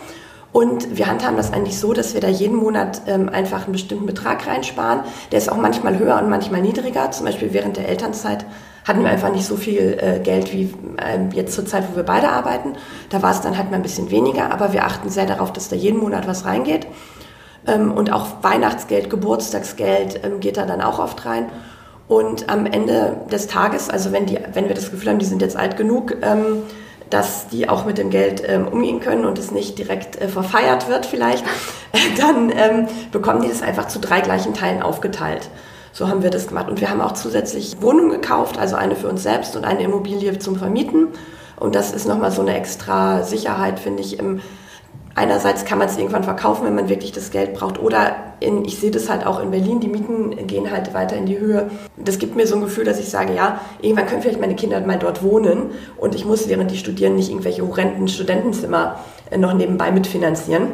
[0.56, 4.06] Und wir handhaben das eigentlich so, dass wir da jeden Monat ähm, einfach einen bestimmten
[4.06, 5.02] Betrag reinsparen.
[5.34, 7.12] Der ist auch manchmal höher und manchmal niedriger.
[7.12, 8.46] Zum Beispiel während der Elternzeit
[8.88, 10.74] hatten wir einfach nicht so viel äh, Geld wie
[11.06, 12.78] ähm, jetzt zur Zeit, wo wir beide arbeiten.
[13.10, 15.68] Da war es dann halt mal ein bisschen weniger, aber wir achten sehr darauf, dass
[15.68, 16.88] da jeden Monat was reingeht.
[17.68, 21.48] Ähm, und auch Weihnachtsgeld, Geburtstagsgeld ähm, geht da dann auch oft rein.
[22.08, 25.42] Und am Ende des Tages, also wenn, die, wenn wir das Gefühl haben, die sind
[25.42, 26.64] jetzt alt genug, ähm,
[27.16, 30.90] dass die auch mit dem Geld ähm, umgehen können und es nicht direkt äh, verfeiert
[30.90, 31.46] wird vielleicht,
[32.18, 35.50] dann ähm, bekommen die das einfach zu drei gleichen Teilen aufgeteilt.
[35.94, 36.68] So haben wir das gemacht.
[36.68, 40.38] Und wir haben auch zusätzlich Wohnungen gekauft, also eine für uns selbst und eine Immobilie
[40.40, 41.08] zum Vermieten.
[41.56, 44.42] Und das ist nochmal so eine extra Sicherheit, finde ich, im
[45.16, 47.80] einerseits kann man es irgendwann verkaufen, wenn man wirklich das Geld braucht.
[47.80, 51.26] Oder in, ich sehe das halt auch in Berlin, die Mieten gehen halt weiter in
[51.26, 51.70] die Höhe.
[51.98, 54.80] Das gibt mir so ein Gefühl, dass ich sage, ja, irgendwann können vielleicht meine Kinder
[54.82, 59.00] mal dort wohnen und ich muss, während die studieren, nicht irgendwelche horrenden Studentenzimmer
[59.32, 60.68] äh, noch nebenbei mitfinanzieren.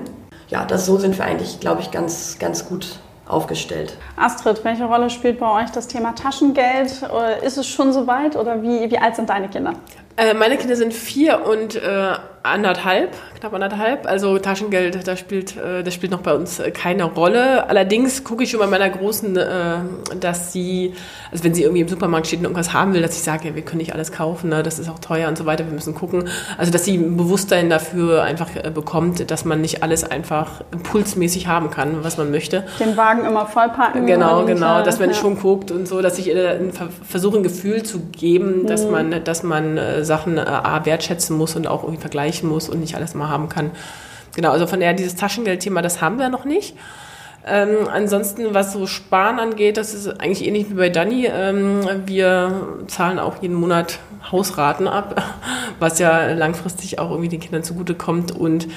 [0.49, 3.97] Ja, das so sind wir eigentlich, glaube ich, ganz, ganz gut aufgestellt.
[4.17, 7.03] Astrid, welche Rolle spielt bei euch das Thema Taschengeld?
[7.03, 9.73] Äh, ist es schon soweit oder wie, wie alt sind deine Kinder?
[10.17, 14.05] Äh, meine Kinder sind vier und äh, anderthalb, knapp anderthalb.
[14.07, 17.69] Also Taschengeld, das spielt, äh, das spielt noch bei uns äh, keine Rolle.
[17.69, 19.75] Allerdings gucke ich schon bei meiner Großen, äh,
[20.19, 20.93] dass sie,
[21.31, 23.55] also wenn sie irgendwie im Supermarkt steht und irgendwas haben will, dass ich sage, ja,
[23.55, 24.63] wir können nicht alles kaufen, ne?
[24.63, 26.29] das ist auch teuer und so weiter, wir müssen gucken.
[26.57, 31.69] Also dass sie ein Bewusstsein dafür einfach bekommt, dass man nicht alles einfach impulsmäßig haben
[31.69, 32.63] kann, was man möchte.
[32.79, 34.05] Den Wagen immer vollpacken.
[34.05, 35.15] Genau, genau, dass man ja.
[35.15, 36.59] schon guckt und so, dass ich ihr
[37.07, 38.91] versuche, ein Gefühl zu geben, dass mhm.
[38.91, 43.13] man, dass man Sachen A, wertschätzen muss und auch irgendwie vergleichen muss und nicht alles
[43.13, 43.71] mal haben kann.
[44.35, 46.75] Genau, also von daher dieses Taschengeldthema, das haben wir noch nicht.
[47.45, 51.25] Ähm, ansonsten, was so Sparen angeht, das ist eigentlich ähnlich wie bei Dani.
[51.25, 53.97] Ähm, wir zahlen auch jeden Monat
[54.31, 55.23] Hausraten ab,
[55.79, 58.31] was ja langfristig auch irgendwie den Kindern zugutekommt.
[58.31, 58.67] Und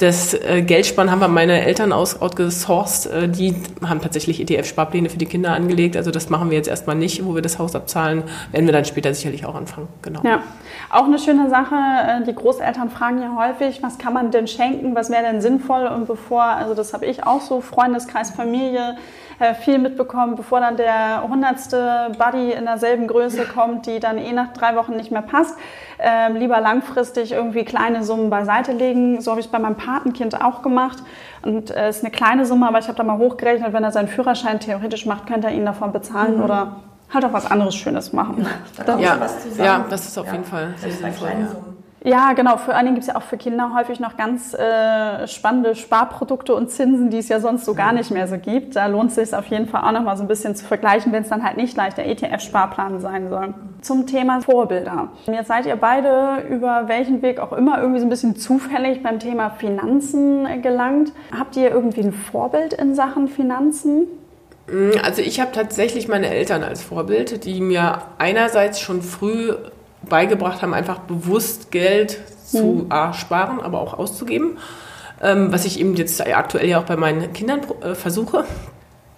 [0.00, 3.06] das äh, Geldsparen haben wir meine Eltern aus, outgesourced.
[3.10, 5.96] Äh, die haben tatsächlich ETF-Sparpläne für die Kinder angelegt.
[5.96, 8.24] Also das machen wir jetzt erstmal nicht, wo wir das Haus abzahlen.
[8.52, 9.88] Werden wir dann später sicherlich auch anfangen.
[10.02, 10.20] Genau.
[10.24, 10.42] Ja,
[10.90, 11.76] auch eine schöne Sache.
[11.76, 14.94] Äh, die Großeltern fragen ja häufig, was kann man denn schenken?
[14.94, 15.86] Was wäre denn sinnvoll?
[15.86, 18.96] Und bevor, also das habe ich auch so, Freundes Freundeskreis, Familie
[19.38, 24.32] äh, viel mitbekommen, bevor dann der hundertste Buddy in derselben Größe kommt, die dann eh
[24.32, 25.56] nach drei Wochen nicht mehr passt.
[25.98, 29.20] Ähm, lieber langfristig irgendwie kleine Summen beiseite legen.
[29.20, 30.98] So habe ich es bei meinem Patenkind auch gemacht.
[31.42, 33.92] Und es äh, ist eine kleine Summe, aber ich habe da mal hochgerechnet, wenn er
[33.92, 36.44] seinen Führerschein theoretisch macht, könnte er ihn davon bezahlen mhm.
[36.44, 36.76] oder
[37.12, 38.46] halt auch was anderes Schönes machen.
[38.86, 40.32] Ja, ja, ja das ist auf ja.
[40.32, 41.28] jeden Fall sehr sinnvoll.
[41.28, 41.48] Ja.
[42.02, 42.56] Ja, genau.
[42.56, 46.54] Vor allen Dingen gibt es ja auch für Kinder häufig noch ganz äh, spannende Sparprodukte
[46.54, 48.76] und Zinsen, die es ja sonst so gar nicht mehr so gibt.
[48.76, 51.12] Da lohnt es sich auf jeden Fall auch noch mal so ein bisschen zu vergleichen,
[51.12, 53.54] wenn es dann halt nicht leicht der ETF-Sparplan sein soll.
[53.82, 55.08] Zum Thema Vorbilder.
[55.26, 59.18] Jetzt seid ihr beide über welchen Weg auch immer irgendwie so ein bisschen zufällig beim
[59.18, 61.12] Thema Finanzen gelangt.
[61.38, 64.06] Habt ihr irgendwie ein Vorbild in Sachen Finanzen?
[64.70, 69.54] Mm, also ich habe tatsächlich meine Eltern als Vorbild, die mir einerseits schon früh
[70.08, 73.12] beigebracht haben, einfach bewusst Geld zu mhm.
[73.12, 74.58] sparen, aber auch auszugeben.
[75.22, 78.44] Ähm, was ich eben jetzt aktuell ja auch bei meinen Kindern äh, versuche.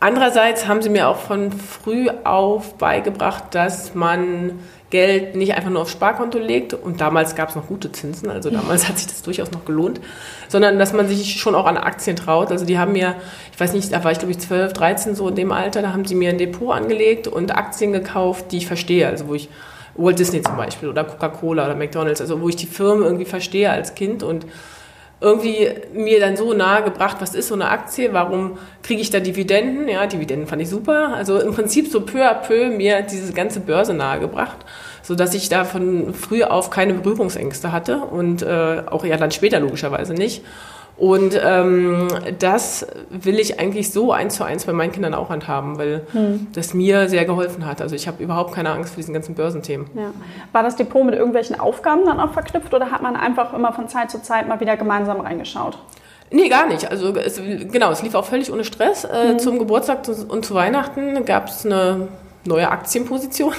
[0.00, 4.58] Andererseits haben sie mir auch von früh auf beigebracht, dass man
[4.92, 6.74] Geld nicht einfach nur aufs Sparkonto legt.
[6.74, 10.00] Und damals gab es noch gute Zinsen, also damals hat sich das durchaus noch gelohnt,
[10.48, 12.52] sondern dass man sich schon auch an Aktien traut.
[12.52, 13.16] Also die haben mir,
[13.52, 15.92] ich weiß nicht, da war ich glaube ich 12, 13 so in dem Alter, da
[15.92, 19.48] haben sie mir ein Depot angelegt und Aktien gekauft, die ich verstehe, also wo ich
[19.94, 23.70] Walt Disney zum Beispiel oder Coca-Cola oder McDonalds, also wo ich die Firmen irgendwie verstehe
[23.70, 24.22] als Kind.
[24.22, 24.46] Und
[25.22, 29.20] irgendwie mir dann so nahe gebracht, was ist so eine Aktie, warum kriege ich da
[29.20, 29.88] Dividenden?
[29.88, 31.14] Ja, Dividenden fand ich super.
[31.14, 34.58] Also im Prinzip so peu à peu mir diese ganze Börse nahe gebracht,
[35.02, 39.60] sodass ich da von früh auf keine Berührungsängste hatte und äh, auch ja dann später
[39.60, 40.42] logischerweise nicht.
[40.96, 45.78] Und ähm, das will ich eigentlich so eins zu eins bei meinen Kindern auch handhaben,
[45.78, 46.48] weil hm.
[46.54, 47.80] das mir sehr geholfen hat.
[47.80, 49.88] Also ich habe überhaupt keine Angst vor diesen ganzen Börsenthemen.
[49.94, 50.12] Ja.
[50.52, 53.88] War das Depot mit irgendwelchen Aufgaben dann auch verknüpft oder hat man einfach immer von
[53.88, 55.78] Zeit zu Zeit mal wieder gemeinsam reingeschaut?
[56.30, 56.90] Nee, gar nicht.
[56.90, 59.04] Also es, genau, es lief auch völlig ohne Stress.
[59.04, 59.38] Äh, mhm.
[59.38, 62.08] Zum Geburtstag und zu Weihnachten gab es eine
[62.44, 63.54] neue Aktienposition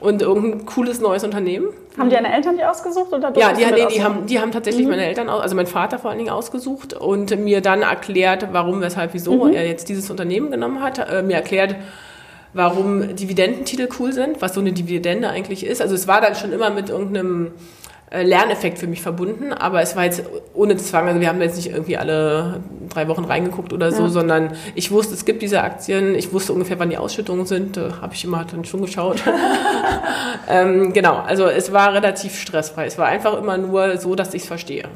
[0.00, 1.68] und irgendein cooles neues Unternehmen.
[1.98, 4.84] Haben die deine Eltern die ausgesucht oder Ja, die, nee, die, haben, die haben tatsächlich
[4.84, 4.92] mhm.
[4.92, 9.12] meine Eltern, also mein Vater vor allen Dingen ausgesucht und mir dann erklärt, warum, weshalb,
[9.12, 9.52] wieso mhm.
[9.52, 10.98] er jetzt dieses Unternehmen genommen hat.
[10.98, 11.76] Äh, mir erklärt,
[12.54, 15.82] warum Dividendentitel cool sind, was so eine Dividende eigentlich ist.
[15.82, 17.52] Also es war dann schon immer mit irgendeinem
[18.12, 21.06] Lerneffekt für mich verbunden, aber es war jetzt ohne Zwang.
[21.06, 24.08] Also wir haben jetzt nicht irgendwie alle drei Wochen reingeguckt oder so, ja.
[24.08, 28.00] sondern ich wusste, es gibt diese Aktien, ich wusste ungefähr, wann die Ausschüttungen sind, da
[28.00, 29.22] habe ich immer dann schon geschaut.
[30.48, 32.86] ähm, genau, also es war relativ stressfrei.
[32.86, 34.88] Es war einfach immer nur so, dass ich es verstehe.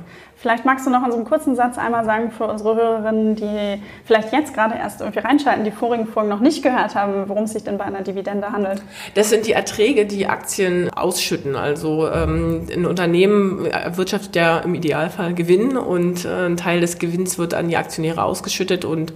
[0.45, 3.81] Vielleicht magst du noch in so einem kurzen Satz einmal sagen für unsere Hörerinnen, die
[4.05, 7.55] vielleicht jetzt gerade erst irgendwie reinschalten, die vorigen Folgen noch nicht gehört haben, worum es
[7.55, 8.83] sich denn bei einer Dividende handelt.
[9.15, 11.57] Das sind die Erträge, die Aktien ausschütten.
[11.57, 17.39] Also ähm, ein Unternehmen erwirtschaftet ja im Idealfall Gewinn und äh, ein Teil des Gewinns
[17.39, 19.15] wird an die Aktionäre ausgeschüttet und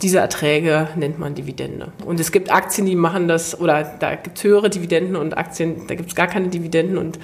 [0.00, 1.90] diese Erträge nennt man Dividende.
[2.06, 5.88] Und es gibt Aktien, die machen das, oder da gibt es höhere Dividenden und Aktien,
[5.88, 7.18] da gibt es gar keine Dividenden und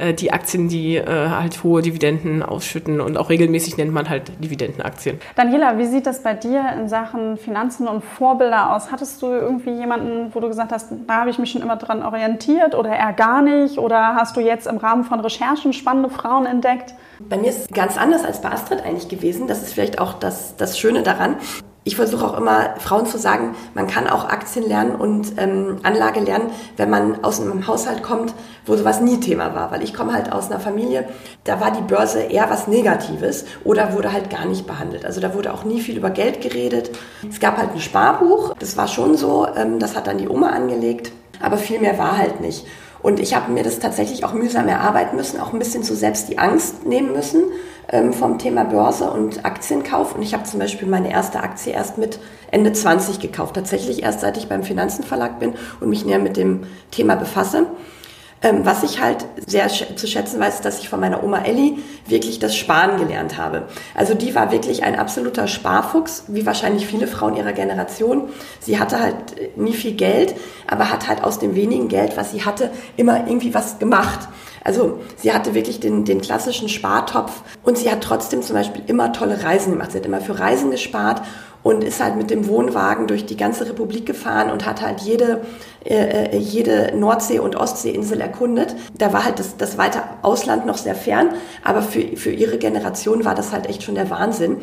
[0.00, 4.32] äh, die Aktien, die äh, halt hohe Dividenden ausschütten und auch regelmäßig nennt man halt
[4.42, 5.20] Dividendenaktien.
[5.36, 8.90] Daniela, wie sieht das bei dir in Sachen Finanzen und Vorbilder aus?
[8.90, 12.02] Hattest du irgendwie jemanden, wo du gesagt hast, da habe ich mich schon immer dran
[12.02, 13.78] orientiert oder eher gar nicht?
[13.78, 16.94] Oder hast du jetzt im Rahmen von Recherchen spannende Frauen entdeckt?
[17.18, 19.46] Bei mir ist es ganz anders als bei Astrid eigentlich gewesen.
[19.46, 21.36] Das ist vielleicht auch das, das Schöne daran
[21.82, 26.20] ich versuche auch immer Frauen zu sagen, man kann auch Aktien lernen und ähm, Anlage
[26.20, 28.34] lernen, wenn man aus einem Haushalt kommt,
[28.66, 29.70] wo sowas nie Thema war.
[29.70, 31.08] Weil ich komme halt aus einer Familie,
[31.44, 35.06] da war die Börse eher was Negatives oder wurde halt gar nicht behandelt.
[35.06, 36.90] Also da wurde auch nie viel über Geld geredet.
[37.28, 40.50] Es gab halt ein Sparbuch, das war schon so, ähm, das hat dann die Oma
[40.50, 42.66] angelegt, aber viel mehr war halt nicht.
[43.02, 46.28] Und ich habe mir das tatsächlich auch mühsam erarbeiten müssen, auch ein bisschen so selbst
[46.28, 47.44] die Angst nehmen müssen
[47.88, 50.14] ähm, vom Thema Börse und Aktienkauf.
[50.14, 52.18] Und ich habe zum Beispiel meine erste Aktie erst mit
[52.50, 53.54] Ende 20 gekauft.
[53.54, 57.66] Tatsächlich erst seit ich beim Finanzenverlag bin und mich näher mit dem Thema befasse.
[58.42, 61.76] Ähm, was ich halt sehr zu schätzen weiß, dass ich von meiner Oma Elli
[62.06, 63.64] wirklich das Sparen gelernt habe.
[63.94, 68.30] Also die war wirklich ein absoluter Sparfuchs, wie wahrscheinlich viele Frauen ihrer Generation.
[68.58, 70.34] Sie hatte halt äh, nie viel Geld,
[70.66, 74.28] aber hat halt aus dem wenigen Geld, was sie hatte, immer irgendwie was gemacht.
[74.62, 79.12] Also sie hatte wirklich den, den klassischen Spartopf und sie hat trotzdem zum Beispiel immer
[79.12, 79.92] tolle Reisen gemacht.
[79.92, 81.22] Sie hat immer für Reisen gespart
[81.62, 85.42] und ist halt mit dem Wohnwagen durch die ganze Republik gefahren und hat halt jede,
[85.84, 88.74] äh, äh, jede Nordsee- und Ostseeinsel erkundet.
[88.96, 91.30] Da war halt das, das weite Ausland noch sehr fern,
[91.62, 94.58] aber für, für ihre Generation war das halt echt schon der Wahnsinn.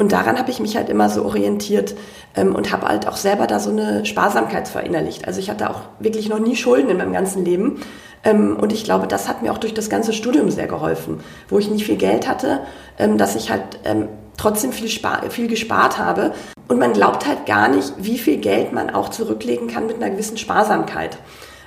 [0.00, 1.94] Und daran habe ich mich halt immer so orientiert
[2.34, 5.26] ähm, und habe halt auch selber da so eine Sparsamkeit verinnerlicht.
[5.26, 7.82] Also ich hatte auch wirklich noch nie Schulden in meinem ganzen Leben.
[8.24, 11.58] Ähm, und ich glaube, das hat mir auch durch das ganze Studium sehr geholfen, wo
[11.58, 12.60] ich nicht viel Geld hatte,
[12.98, 14.08] ähm, dass ich halt ähm,
[14.38, 16.32] trotzdem viel, viel gespart habe.
[16.66, 20.08] Und man glaubt halt gar nicht, wie viel Geld man auch zurücklegen kann mit einer
[20.08, 21.18] gewissen Sparsamkeit.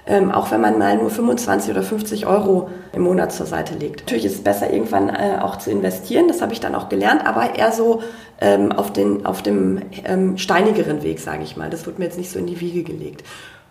[0.05, 4.01] Ähm, auch wenn man mal nur 25 oder 50 Euro im Monat zur Seite legt.
[4.01, 7.25] Natürlich ist es besser, irgendwann äh, auch zu investieren, das habe ich dann auch gelernt,
[7.25, 8.01] aber eher so
[8.41, 11.69] ähm, auf, den, auf dem ähm, steinigeren Weg, sage ich mal.
[11.69, 13.23] Das wird mir jetzt nicht so in die Wiege gelegt.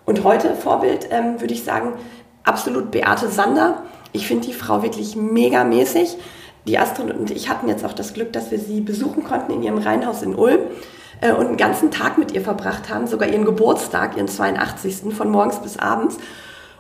[0.07, 1.93] Und heute Vorbild ähm, würde ich sagen,
[2.45, 3.83] absolut Beate Sander.
[4.13, 6.17] Ich finde die Frau wirklich megamäßig
[6.67, 9.63] die Astrid und ich hatten jetzt auch das Glück, dass wir sie besuchen konnten in
[9.63, 10.61] ihrem Reihenhaus in Ulm
[11.23, 15.15] äh, und einen ganzen Tag mit ihr verbracht haben, sogar ihren Geburtstag, ihren 82.
[15.15, 16.19] von morgens bis abends.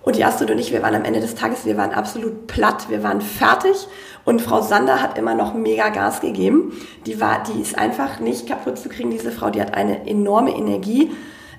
[0.02, 3.05] Und Astrid und ich, wir waren am Ende des Tages, wir waren absolut platt, wir
[3.05, 3.87] waren fertig.
[4.24, 6.72] Und Frau Sander hat immer noch mega Gas gegeben.
[7.07, 9.50] Die war, die ist einfach nicht kaputt zu kriegen, diese Frau.
[9.50, 11.12] Die hat eine enorme Energie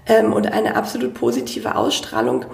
[0.05, 2.45] ähm, und eine absolut positive Ausstrahlung.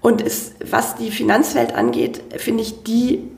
[0.00, 3.30] Und ist, was die Finanzwelt angeht, finde ich die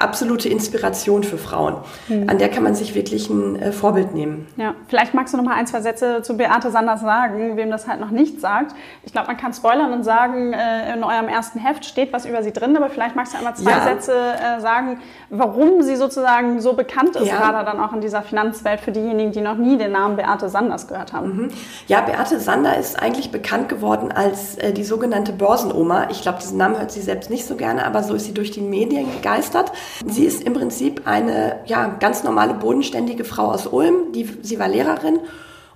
[0.00, 1.76] absolute Inspiration für Frauen.
[2.08, 2.28] Mhm.
[2.28, 4.48] An der kann man sich wirklich ein äh, Vorbild nehmen.
[4.56, 7.86] Ja, vielleicht magst du noch mal ein, zwei Sätze zu Beate Sanders sagen, wem das
[7.86, 8.74] halt noch nicht sagt.
[9.04, 12.42] Ich glaube, man kann spoilern und sagen, äh, in eurem ersten Heft steht was über
[12.42, 13.82] sie drin, aber vielleicht magst du einmal zwei ja.
[13.82, 17.36] Sätze äh, sagen, warum sie sozusagen so bekannt ist, ja.
[17.36, 20.88] gerade dann auch in dieser Finanzwelt für diejenigen, die noch nie den Namen Beate Sanders
[20.88, 21.36] gehört haben.
[21.36, 21.48] Mhm.
[21.86, 26.08] Ja, Beate Sander ist eigentlich bekannt geworden als die sogenannte Börsenoma.
[26.10, 28.50] Ich glaube, diesen Namen hört sie selbst nicht so gerne, aber so ist sie durch
[28.50, 29.72] die Medien gegeistert.
[30.06, 34.12] Sie ist im Prinzip eine ja, ganz normale, bodenständige Frau aus Ulm.
[34.12, 35.20] Die, sie war Lehrerin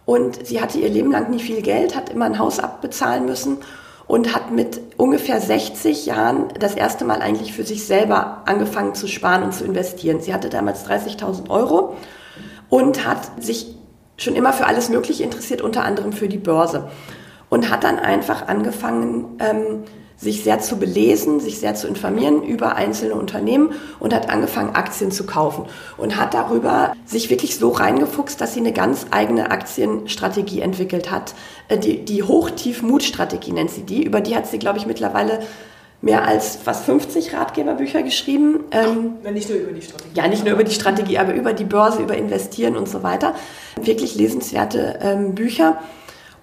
[0.04, 3.58] und sie hatte ihr Leben lang nie viel Geld, hat immer ein Haus abbezahlen müssen
[4.06, 9.08] und hat mit ungefähr 60 Jahren das erste Mal eigentlich für sich selber angefangen zu
[9.08, 10.20] sparen und zu investieren.
[10.20, 11.96] Sie hatte damals 30.000 Euro
[12.68, 13.74] und hat sich
[14.16, 16.90] schon immer für alles Mögliche interessiert, unter anderem für die Börse.
[17.50, 19.84] Und hat dann einfach angefangen, ähm,
[20.16, 25.10] sich sehr zu belesen, sich sehr zu informieren über einzelne Unternehmen und hat angefangen, Aktien
[25.10, 30.60] zu kaufen und hat darüber sich wirklich so reingefuchst, dass sie eine ganz eigene Aktienstrategie
[30.60, 31.34] entwickelt hat.
[31.68, 34.04] Äh, die, die Hoch-Tief-Mut-Strategie nennt sie die.
[34.04, 35.40] Über die hat sie, glaube ich, mittlerweile
[36.04, 38.60] mehr als fast 50 Ratgeberbücher geschrieben.
[38.70, 40.10] Ähm, ja, nicht nur über die Strategie.
[40.14, 43.34] Ja, nicht nur über die Strategie, aber über die Börse, über Investieren und so weiter.
[43.80, 45.78] Wirklich lesenswerte ähm, Bücher.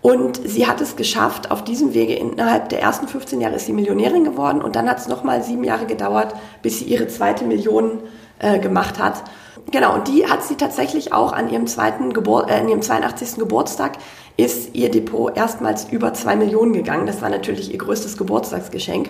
[0.01, 3.73] Und sie hat es geschafft, auf diesem Wege innerhalb der ersten 15 Jahre ist sie
[3.73, 6.33] Millionärin geworden und dann hat es nochmal sieben Jahre gedauert,
[6.63, 7.99] bis sie ihre zweite Million
[8.39, 9.23] äh, gemacht hat.
[9.69, 13.35] Genau, und die hat sie tatsächlich auch an ihrem zweiten Gebur äh, an ihrem 82.
[13.35, 13.97] Geburtstag
[14.37, 17.05] ist ihr Depot erstmals über zwei Millionen gegangen.
[17.05, 19.07] Das war natürlich ihr größtes Geburtstagsgeschenk.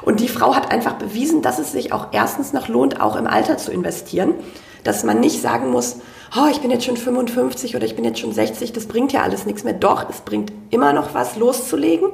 [0.00, 3.26] Und die Frau hat einfach bewiesen, dass es sich auch erstens noch lohnt, auch im
[3.26, 4.34] Alter zu investieren.
[4.82, 5.98] Dass man nicht sagen muss,
[6.36, 9.22] oh, ich bin jetzt schon 55 oder ich bin jetzt schon 60, das bringt ja
[9.22, 9.74] alles nichts mehr.
[9.74, 12.08] Doch, es bringt immer noch was loszulegen.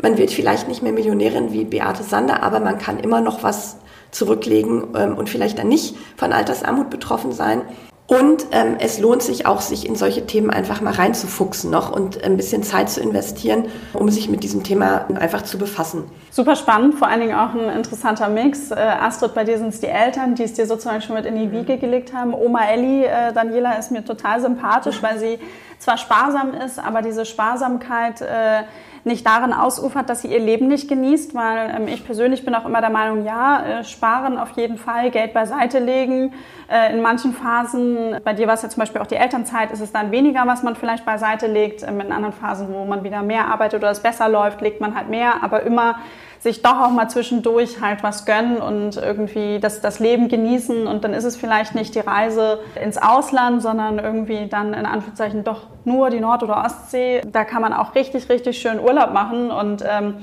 [0.00, 3.76] Man wird vielleicht nicht mehr Millionärin wie Beate Sander, aber man kann immer noch was
[4.12, 7.62] zurücklegen ähm, und vielleicht dann nicht von Altersarmut betroffen sein.
[8.10, 12.24] Und ähm, es lohnt sich auch, sich in solche Themen einfach mal reinzufuchsen noch und
[12.24, 16.10] ein bisschen Zeit zu investieren, um sich mit diesem Thema einfach zu befassen.
[16.32, 18.72] Super spannend, vor allen Dingen auch ein interessanter Mix.
[18.72, 21.36] Äh, Astrid, bei dir sind es die Eltern, die es dir sozusagen schon mit in
[21.36, 22.34] die Wiege gelegt haben.
[22.34, 25.38] Oma Elli, äh, Daniela ist mir total sympathisch, weil sie
[25.78, 28.64] zwar sparsam ist, aber diese Sparsamkeit äh,
[29.04, 32.66] nicht darin ausufert, dass sie ihr Leben nicht genießt, weil ähm, ich persönlich bin auch
[32.66, 36.32] immer der Meinung, ja, äh, sparen auf jeden Fall, Geld beiseite legen.
[36.70, 39.80] Äh, in manchen Phasen, bei dir war es ja zum Beispiel auch die Elternzeit, ist
[39.80, 41.82] es dann weniger, was man vielleicht beiseite legt.
[41.82, 44.94] Ähm, in anderen Phasen, wo man wieder mehr arbeitet oder es besser läuft, legt man
[44.94, 45.96] halt mehr, aber immer
[46.40, 50.86] sich doch auch mal zwischendurch halt was gönnen und irgendwie das, das Leben genießen.
[50.86, 55.44] Und dann ist es vielleicht nicht die Reise ins Ausland, sondern irgendwie dann in Anführungszeichen
[55.44, 57.20] doch nur die Nord- oder Ostsee.
[57.30, 59.50] Da kann man auch richtig, richtig schön Urlaub machen.
[59.50, 60.16] Und ähm,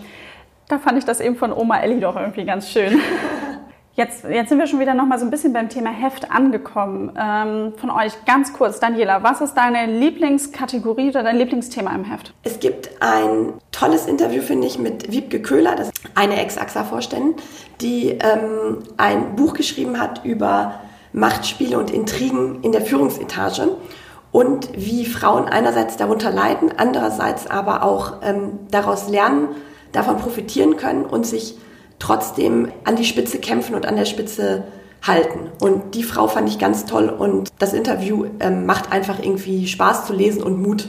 [0.68, 3.00] da fand ich das eben von Oma Elli doch irgendwie ganz schön.
[3.98, 7.12] Jetzt, jetzt sind wir schon wieder noch mal so ein bisschen beim Thema Heft angekommen.
[7.20, 12.32] Ähm, von euch ganz kurz, Daniela, was ist deine Lieblingskategorie oder dein Lieblingsthema im Heft?
[12.44, 17.38] Es gibt ein tolles Interview, finde ich, mit Wiebke Köhler, das ist eine Ex-AXA-Vorständin,
[17.82, 20.76] die ähm, ein Buch geschrieben hat über
[21.12, 23.78] Machtspiele und Intrigen in der Führungsetage
[24.32, 29.48] und wie Frauen einerseits darunter leiden, andererseits aber auch ähm, daraus lernen,
[29.92, 31.58] davon profitieren können und sich
[32.00, 34.64] trotzdem an die Spitze kämpfen und an der Spitze
[35.06, 35.52] halten.
[35.60, 40.06] Und die Frau fand ich ganz toll und das Interview ähm, macht einfach irgendwie Spaß
[40.06, 40.88] zu lesen und Mut,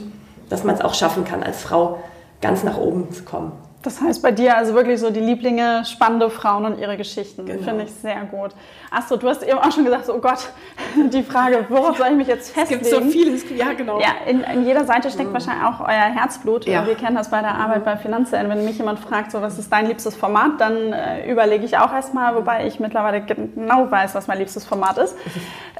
[0.49, 1.99] dass man es auch schaffen kann, als Frau
[2.41, 3.51] ganz nach oben zu kommen.
[3.81, 7.45] Das heißt bei dir also wirklich so die Lieblinge, spannende Frauen und ihre Geschichten.
[7.45, 7.63] Genau.
[7.63, 8.51] Finde ich sehr gut.
[8.91, 10.49] Astrid, du hast eben auch schon gesagt, so, oh Gott,
[11.13, 12.81] die Frage, worauf soll ich mich jetzt festlegen?
[12.81, 14.01] Es gibt so vieles, ja genau.
[14.01, 15.33] Ja, in, in jeder Seite steckt mhm.
[15.33, 16.65] wahrscheinlich auch euer Herzblut.
[16.65, 16.85] Ja.
[16.85, 18.33] Wir kennen das bei der Arbeit bei Finanzen.
[18.49, 21.93] Wenn mich jemand fragt, so, was ist dein liebstes Format, dann äh, überlege ich auch
[21.93, 25.15] erstmal, wobei ich mittlerweile genau weiß, was mein liebstes Format ist.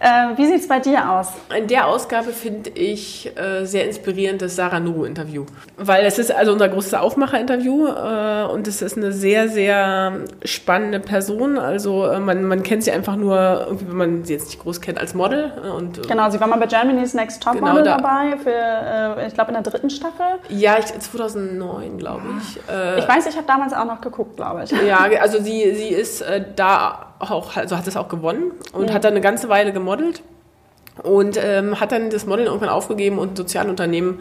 [0.02, 1.34] Äh, wie sieht es bei dir aus?
[1.54, 5.46] In der Ausgabe finde ich äh, sehr inspirierend das Sarah Nuru-Interview.
[5.76, 10.99] Weil es ist also unser großes Aufmacher-Interview äh, und es ist eine sehr, sehr spannende
[10.99, 11.58] Person.
[11.58, 14.99] Also äh, man, man kennt sie einfach nur, wenn man sie jetzt nicht groß kennt,
[14.99, 15.52] als Model.
[15.63, 19.25] Äh, und, genau, sie war mal bei Germany's Next Top genau Model da, dabei, für,
[19.28, 20.25] ich glaube in der dritten Staffel.
[20.49, 22.58] Ja, ich, 2009, glaube ich.
[22.97, 24.71] ich weiß, ich habe damals auch noch geguckt, glaube ich.
[24.71, 26.23] Ja, also sie, sie ist
[26.56, 28.93] da auch, also hat es auch gewonnen und ja.
[28.93, 30.21] hat dann eine ganze Weile gemodelt
[31.04, 34.19] und ähm, hat dann das Modeln irgendwann aufgegeben und ein Sozialunternehmen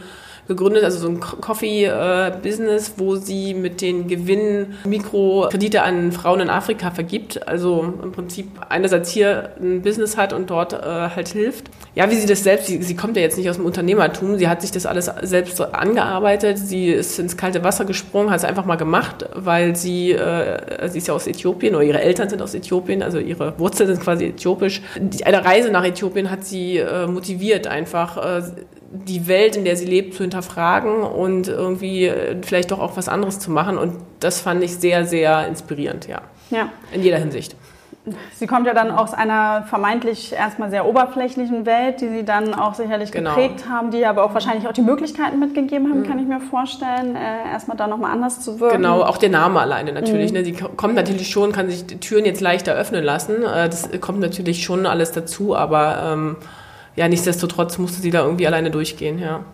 [0.48, 6.90] gegründet, also so ein Coffee-Business, wo sie mit den Gewinnen Mikrokredite an Frauen in Afrika
[6.90, 7.46] vergibt.
[7.46, 11.70] Also im Prinzip einerseits hier ein Business hat und dort äh, halt hilft.
[11.94, 14.48] Ja, wie sie das selbst, sie, sie kommt ja jetzt nicht aus dem Unternehmertum, sie
[14.48, 18.64] hat sich das alles selbst angearbeitet, sie ist ins kalte Wasser gesprungen, hat es einfach
[18.64, 22.54] mal gemacht, weil sie, äh, sie ist ja aus Äthiopien oder ihre Eltern sind aus
[22.54, 24.80] Äthiopien, also ihre Wurzeln sind quasi äthiopisch.
[24.98, 28.42] Die, eine Reise nach Äthiopien hat sie äh, motiviert, einfach äh,
[28.90, 33.08] die Welt, in der sie lebt, zu hinterfragen und irgendwie äh, vielleicht doch auch was
[33.08, 33.76] anderes zu machen.
[33.78, 36.22] Und das fand ich sehr, sehr inspirierend, ja.
[36.50, 36.70] Ja.
[36.92, 37.54] In jeder Hinsicht.
[38.34, 42.74] Sie kommt ja dann aus einer vermeintlich erstmal sehr oberflächlichen Welt, die Sie dann auch
[42.74, 43.34] sicherlich genau.
[43.34, 46.06] geprägt haben, die aber auch wahrscheinlich auch die Möglichkeiten mitgegeben haben, mhm.
[46.06, 48.76] kann ich mir vorstellen, äh, erstmal da nochmal anders zu wirken.
[48.76, 50.32] Genau, auch der Name alleine natürlich.
[50.32, 50.38] Mhm.
[50.38, 50.44] Ne?
[50.44, 53.42] Sie kommt natürlich schon, kann sich die Türen jetzt leichter öffnen lassen.
[53.42, 56.36] Äh, das kommt natürlich schon alles dazu, aber ähm,
[56.98, 59.44] ja, nichtsdestotrotz musste sie da irgendwie alleine durchgehen, ja.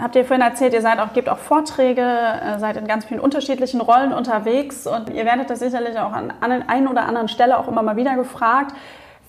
[0.00, 3.20] Habt ihr vorhin erzählt, ihr seid auch, gebt auch Vorträge, äh, seid in ganz vielen
[3.20, 7.28] unterschiedlichen Rollen unterwegs und ihr werdet das sicherlich auch an, an der einen oder anderen
[7.28, 8.72] Stelle auch immer mal wieder gefragt.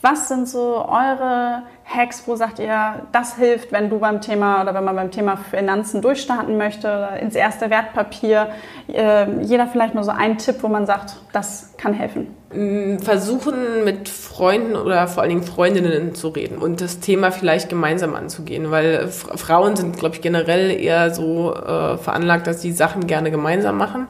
[0.01, 4.73] Was sind so eure Hacks, wo sagt ihr, das hilft, wenn du beim Thema oder
[4.75, 8.49] wenn man beim Thema Finanzen durchstarten möchte oder ins erste Wertpapier?
[8.87, 12.27] Äh, jeder vielleicht nur so einen Tipp, wo man sagt, das kann helfen.
[12.53, 17.69] Mm, versuchen mit Freunden oder vor allen Dingen Freundinnen zu reden und das Thema vielleicht
[17.69, 23.07] gemeinsam anzugehen, weil Frauen sind, glaube ich, generell eher so äh, veranlagt, dass sie Sachen
[23.07, 24.07] gerne gemeinsam machen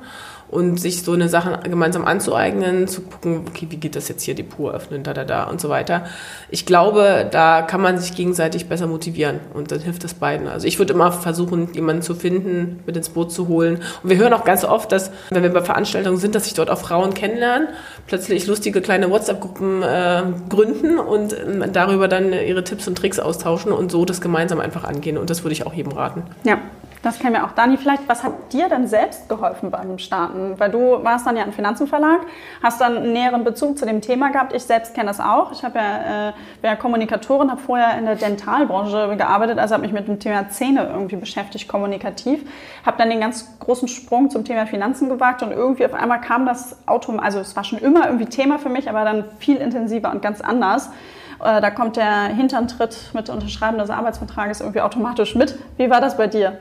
[0.50, 4.34] und sich so eine Sache gemeinsam anzueignen, zu gucken, okay, wie geht das jetzt hier,
[4.34, 6.06] Depot öffnen, da, da, da und so weiter.
[6.50, 10.48] Ich glaube, da kann man sich gegenseitig besser motivieren und dann hilft es beiden.
[10.48, 13.82] Also ich würde immer versuchen, jemanden zu finden, mit ins Boot zu holen.
[14.04, 16.70] Und wir hören auch ganz oft, dass, wenn wir bei Veranstaltungen sind, dass sich dort
[16.70, 17.70] auch Frauen kennenlernen,
[18.08, 23.72] plötzlich lustige kleine WhatsApp-Gruppen äh, gründen und äh, darüber dann ihre Tipps und Tricks austauschen
[23.74, 25.18] und so das gemeinsam einfach angehen.
[25.18, 26.24] Und das würde ich auch jedem raten.
[26.46, 26.60] Ja,
[27.04, 27.52] das kennen wir auch.
[27.52, 30.56] Dani, vielleicht, was hat dir denn selbst geholfen beim Starten?
[30.58, 32.22] Weil du warst dann ja im Finanzenverlag,
[32.64, 34.54] hast dann einen näheren Bezug zu dem Thema gehabt.
[34.54, 35.52] Ich selbst kenne das auch.
[35.52, 39.84] Ich habe ja, äh, bin ja Kommunikatorin, habe vorher in der Dentalbranche gearbeitet, also habe
[39.84, 42.42] mich mit dem Thema Zähne irgendwie beschäftigt, kommunikativ.
[42.86, 46.46] Habe dann den ganz großen Sprung zum Thema Finanzen gewagt und irgendwie auf einmal kam
[46.46, 50.12] das Auto, also es war schon immer irgendwie Thema für mich, aber dann viel intensiver
[50.12, 50.90] und ganz anders.
[51.40, 55.58] Äh, da kommt der Hinterntritt mit Unterschreiben des Arbeitsvertrages irgendwie automatisch mit.
[55.78, 56.58] Wie war das bei dir?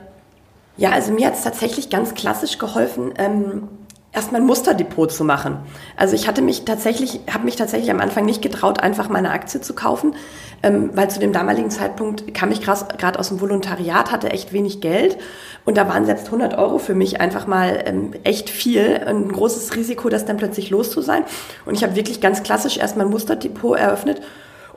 [0.77, 3.67] Ja, also mir hat es tatsächlich ganz klassisch geholfen, ähm,
[4.13, 5.57] erstmal ein Musterdepot zu machen.
[5.95, 9.31] Also ich hatte mich tatsächlich, habe mich tatsächlich am Anfang nicht getraut, einfach mal eine
[9.31, 10.15] Aktie zu kaufen,
[10.63, 14.81] ähm, weil zu dem damaligen Zeitpunkt kam ich gerade aus dem Volontariat, hatte echt wenig
[14.81, 15.17] Geld
[15.65, 19.75] und da waren selbst 100 Euro für mich einfach mal ähm, echt viel, ein großes
[19.75, 21.23] Risiko, das dann plötzlich los zu sein.
[21.65, 24.21] Und ich habe wirklich ganz klassisch erstmal ein Musterdepot eröffnet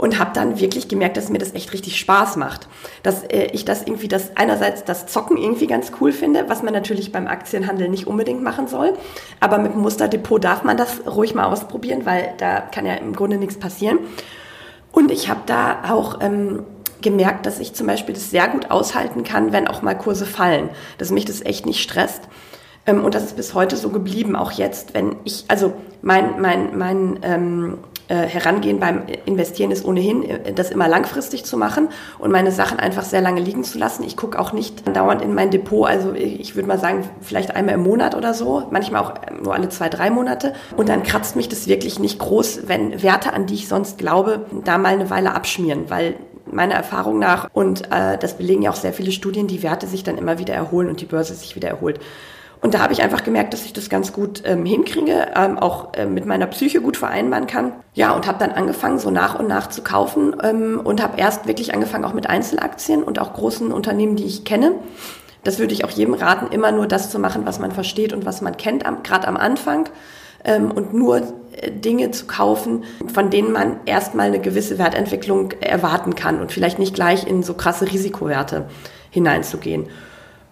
[0.01, 2.68] und habe dann wirklich gemerkt, dass mir das echt richtig Spaß macht.
[3.03, 6.72] Dass äh, ich das irgendwie, das einerseits das Zocken irgendwie ganz cool finde, was man
[6.72, 8.94] natürlich beim Aktienhandel nicht unbedingt machen soll,
[9.40, 13.12] aber mit dem Musterdepot darf man das ruhig mal ausprobieren, weil da kann ja im
[13.14, 13.98] Grunde nichts passieren.
[14.90, 16.62] Und ich habe da auch ähm,
[17.03, 20.70] gemerkt, dass ich zum Beispiel das sehr gut aushalten kann, wenn auch mal Kurse fallen,
[20.96, 22.22] dass mich das echt nicht stresst.
[22.91, 25.72] Ähm, und das ist bis heute so geblieben, auch jetzt, wenn ich, also
[26.03, 27.78] mein, mein, mein ähm,
[28.09, 31.88] äh, Herangehen beim Investieren ist ohnehin, äh, das immer langfristig zu machen
[32.18, 34.03] und meine Sachen einfach sehr lange liegen zu lassen.
[34.03, 37.74] Ich gucke auch nicht dauernd in mein Depot, also ich würde mal sagen, vielleicht einmal
[37.74, 40.55] im Monat oder so, manchmal auch äh, nur alle zwei, drei Monate.
[40.76, 44.47] Und dann kratzt mich das wirklich nicht groß, wenn Werte, an die ich sonst glaube,
[44.64, 46.14] da mal eine Weile abschmieren, weil
[46.53, 50.03] meiner Erfahrung nach, und äh, das belegen ja auch sehr viele Studien, die Werte sich
[50.03, 52.01] dann immer wieder erholen und die Börse sich wieder erholt.
[52.62, 55.94] Und da habe ich einfach gemerkt, dass ich das ganz gut ähm, hinkriege, ähm, auch
[55.94, 57.72] äh, mit meiner Psyche gut vereinbaren kann.
[57.94, 61.46] Ja, und habe dann angefangen, so nach und nach zu kaufen ähm, und habe erst
[61.46, 64.74] wirklich angefangen auch mit Einzelaktien und auch großen Unternehmen, die ich kenne.
[65.42, 68.26] Das würde ich auch jedem raten, immer nur das zu machen, was man versteht und
[68.26, 69.88] was man kennt, gerade am Anfang.
[70.44, 71.18] Ähm, und nur
[71.52, 76.78] äh, Dinge zu kaufen, von denen man erstmal eine gewisse Wertentwicklung erwarten kann und vielleicht
[76.78, 78.66] nicht gleich in so krasse Risikowerte
[79.11, 79.88] hineinzugehen.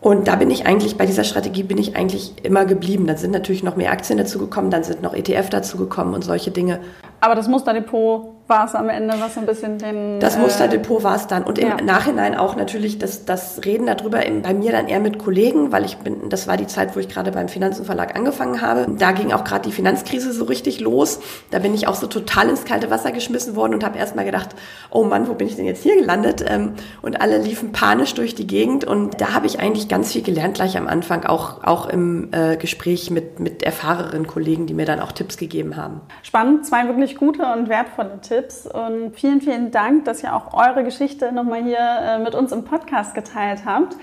[0.01, 3.07] Und da bin ich eigentlich, bei dieser Strategie bin ich eigentlich immer geblieben.
[3.07, 6.81] Dann sind natürlich noch mehr Aktien dazugekommen, dann sind noch ETF dazugekommen und solche Dinge.
[7.21, 10.21] Aber das Musterdepot war es am Ende, was so ein bisschen den.
[10.21, 11.45] Das äh, Musterdepot war es dann.
[11.45, 11.77] Und im ja.
[11.83, 15.99] Nachhinein auch natürlich das, das Reden darüber, bei mir dann eher mit Kollegen, weil ich
[15.99, 18.87] bin, das war die Zeit, wo ich gerade beim Finanzenverlag angefangen habe.
[18.99, 21.21] Da ging auch gerade die Finanzkrise so richtig los.
[21.51, 24.25] Da bin ich auch so total ins kalte Wasser geschmissen worden und habe erst mal
[24.25, 24.57] gedacht,
[24.91, 26.43] oh Mann, wo bin ich denn jetzt hier gelandet?
[26.49, 26.73] Ähm,
[27.03, 28.85] und alle liefen panisch durch die Gegend.
[28.87, 32.57] Und da habe ich eigentlich ganz viel gelernt, gleich am Anfang, auch, auch im äh,
[32.57, 36.01] Gespräch mit, mit erfahrenen Kollegen, die mir dann auch Tipps gegeben haben.
[36.23, 38.38] Spannend, zwei wirklich gute und wertvolle Tipps.
[38.39, 42.53] Tipps und vielen, vielen Dank, dass ihr auch eure Geschichte nochmal hier äh, mit uns
[42.53, 43.97] im Podcast geteilt habt.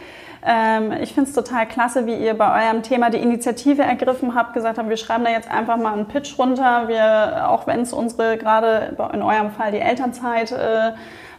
[0.46, 4.54] Ähm, ich finde es total klasse, wie ihr bei eurem Thema die Initiative ergriffen habt,
[4.54, 6.90] gesagt habt, wir schreiben da jetzt einfach mal einen Pitch runter.
[6.90, 10.92] Wir, auch wenn es unsere gerade in eurem Fall die Elternzeit äh,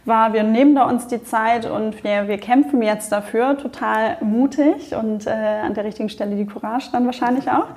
[0.05, 3.59] war, wir nehmen da uns die Zeit und wir, wir kämpfen jetzt dafür.
[3.59, 7.67] Total mutig und äh, an der richtigen Stelle die Courage dann wahrscheinlich auch.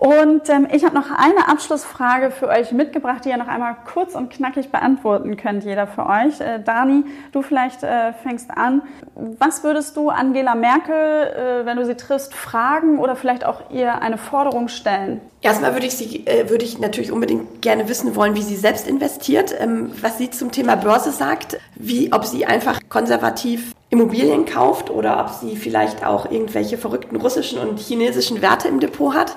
[0.00, 4.14] Und ähm, ich habe noch eine Abschlussfrage für euch mitgebracht, die ihr noch einmal kurz
[4.14, 6.40] und knackig beantworten könnt, jeder für euch.
[6.40, 8.80] Äh, Dani, du vielleicht äh, fängst an.
[9.14, 14.00] Was würdest du Angela Merkel, äh, wenn du sie triffst, fragen oder vielleicht auch ihr
[14.00, 15.20] eine Forderung stellen?
[15.42, 18.88] Erstmal würde ich, sie, äh, würde ich natürlich unbedingt gerne wissen wollen, wie sie selbst
[18.88, 24.88] investiert, ähm, was sie zum Thema Börse sagt, wie, ob sie einfach konservativ Immobilien kauft
[24.88, 29.36] oder ob sie vielleicht auch irgendwelche verrückten russischen und chinesischen Werte im Depot hat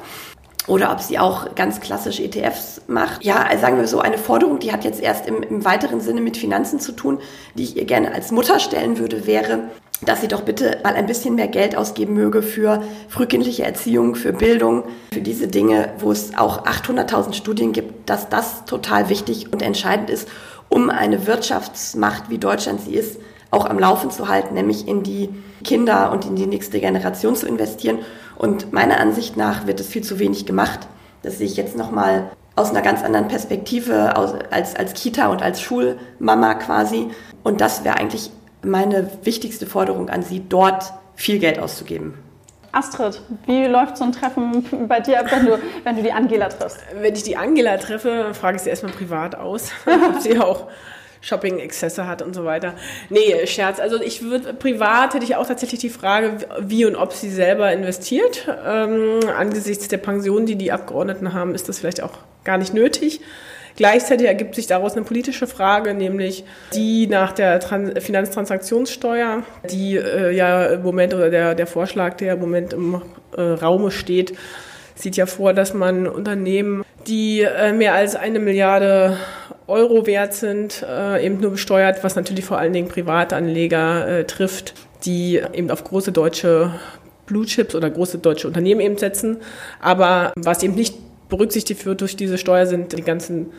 [0.68, 3.24] oder ob sie auch ganz klassisch ETFs macht.
[3.24, 6.22] Ja, also sagen wir so, eine Forderung, die hat jetzt erst im, im weiteren Sinne
[6.22, 7.20] mit Finanzen zu tun,
[7.56, 9.70] die ich ihr gerne als Mutter stellen würde, wäre,
[10.06, 14.34] dass sie doch bitte mal ein bisschen mehr Geld ausgeben möge für frühkindliche Erziehung, für
[14.34, 14.84] Bildung,
[15.14, 20.10] für diese Dinge, wo es auch 800.000 Studien gibt, dass das total wichtig und entscheidend
[20.10, 20.28] ist,
[20.70, 23.20] um eine Wirtschaftsmacht, wie Deutschland sie ist,
[23.52, 25.30] auch am Laufen zu halten, nämlich in die
[25.64, 28.00] Kinder und in die nächste Generation zu investieren.
[28.44, 30.82] Und meiner Ansicht nach wird es viel zu wenig gemacht.
[31.22, 35.62] Das sehe ich jetzt nochmal aus einer ganz anderen Perspektive, als, als Kita und als
[35.62, 37.08] Schulmama quasi.
[37.44, 38.32] Und das wäre eigentlich
[38.62, 42.16] meine wichtigste Forderung an Sie, dort viel Geld auszugeben.
[42.74, 46.50] Astrid, wie läuft so ein Treffen bei dir ab, wenn du, wenn du die Angela
[46.50, 46.80] triffst?
[47.00, 50.68] Wenn ich die Angela treffe, frage ich sie erstmal privat aus, ob sie auch
[51.24, 52.76] Shopping-Exzesse hat und so weiter.
[53.10, 53.80] Nee, Scherz.
[53.80, 57.72] Also ich würde, privat hätte ich auch tatsächlich die Frage, wie und ob sie selber
[57.72, 58.48] investiert.
[58.66, 63.22] Ähm, angesichts der Pension, die die Abgeordneten haben, ist das vielleicht auch gar nicht nötig.
[63.76, 66.44] Gleichzeitig ergibt sich daraus eine politische Frage, nämlich
[66.76, 72.34] die nach der Trans Finanztransaktionssteuer, die äh, ja im Moment oder der, der Vorschlag, der
[72.34, 73.02] im Moment im
[73.36, 74.38] äh, Raume steht,
[74.96, 79.18] sieht ja vor, dass man Unternehmen, die äh, mehr als eine Milliarde
[79.68, 84.74] Euro wert sind, äh, eben nur besteuert, was natürlich vor allen Dingen Privatanleger äh, trifft,
[85.06, 86.74] die eben auf große deutsche
[87.26, 89.38] Blue Chips oder große deutsche Unternehmen eben setzen.
[89.82, 90.96] Aber was eben nicht
[91.30, 93.52] berücksichtigt wird durch diese Steuer sind die ganzen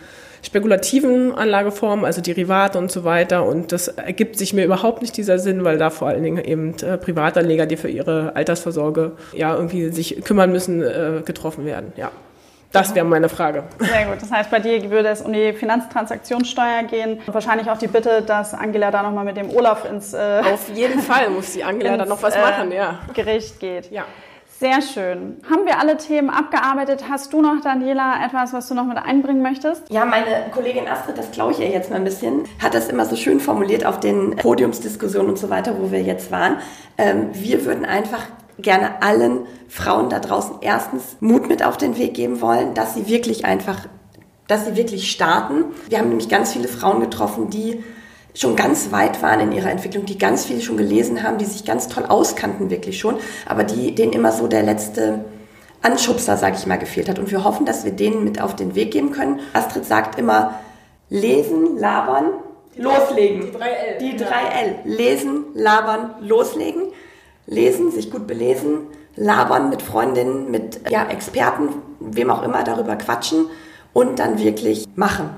[0.43, 3.47] spekulativen Anlageformen, also Derivate und so weiter.
[3.47, 6.75] Und das ergibt sich mir überhaupt nicht dieser Sinn, weil da vor allen Dingen eben
[6.83, 11.93] äh, Privatanleger, die für ihre Altersvorsorge ja irgendwie sich kümmern müssen, äh, getroffen werden.
[11.97, 12.13] Ja.
[12.75, 13.65] Das wäre meine Frage.
[13.79, 14.21] Sehr gut.
[14.21, 18.23] Das heißt, bei dir würde es um die Finanztransaktionssteuer gehen und wahrscheinlich auch die Bitte,
[18.23, 21.97] dass Angela da nochmal mit dem Olaf ins äh, Auf jeden Fall muss die Angela
[21.97, 22.99] da noch was machen, ja.
[23.15, 23.91] Gericht geht.
[23.93, 24.05] Ja.
[24.59, 25.41] Sehr schön.
[25.51, 27.05] Haben wir alle Themen abgearbeitet?
[27.09, 29.91] Hast du noch, Daniela, etwas, was du noch mit einbringen möchtest?
[29.91, 33.05] Ja, meine Kollegin Astrid, das glaube ich ihr jetzt mal ein bisschen, hat das immer
[33.05, 36.59] so schön formuliert auf den Podiumsdiskussionen und so weiter, wo wir jetzt waren.
[36.99, 38.27] Ähm, wir würden einfach
[38.59, 43.09] gerne allen Frauen da draußen erstens Mut mit auf den Weg geben wollen, dass sie
[43.09, 43.87] wirklich einfach,
[44.47, 45.65] dass sie wirklich starten.
[45.89, 47.83] Wir haben nämlich ganz viele Frauen getroffen, die
[48.35, 51.65] schon ganz weit waren in ihrer Entwicklung, die ganz viel schon gelesen haben, die sich
[51.65, 55.25] ganz toll auskannten wirklich schon, aber die denen immer so der letzte
[55.83, 57.19] Anschubser, sage ich mal, gefehlt hat.
[57.19, 59.41] Und wir hoffen, dass wir denen mit auf den Weg geben können.
[59.53, 60.59] Astrid sagt immer,
[61.11, 62.31] lesen, labern,
[62.77, 63.43] loslegen.
[63.43, 63.99] Die drei L.
[63.99, 64.75] Die drei L.
[64.85, 66.94] Lesen, labern, loslegen
[67.47, 68.87] lesen, sich gut belesen,
[69.17, 71.69] labern mit Freundinnen, mit ja, Experten,
[72.01, 73.47] wem auch immer, darüber quatschen
[73.93, 75.31] und dann wirklich machen.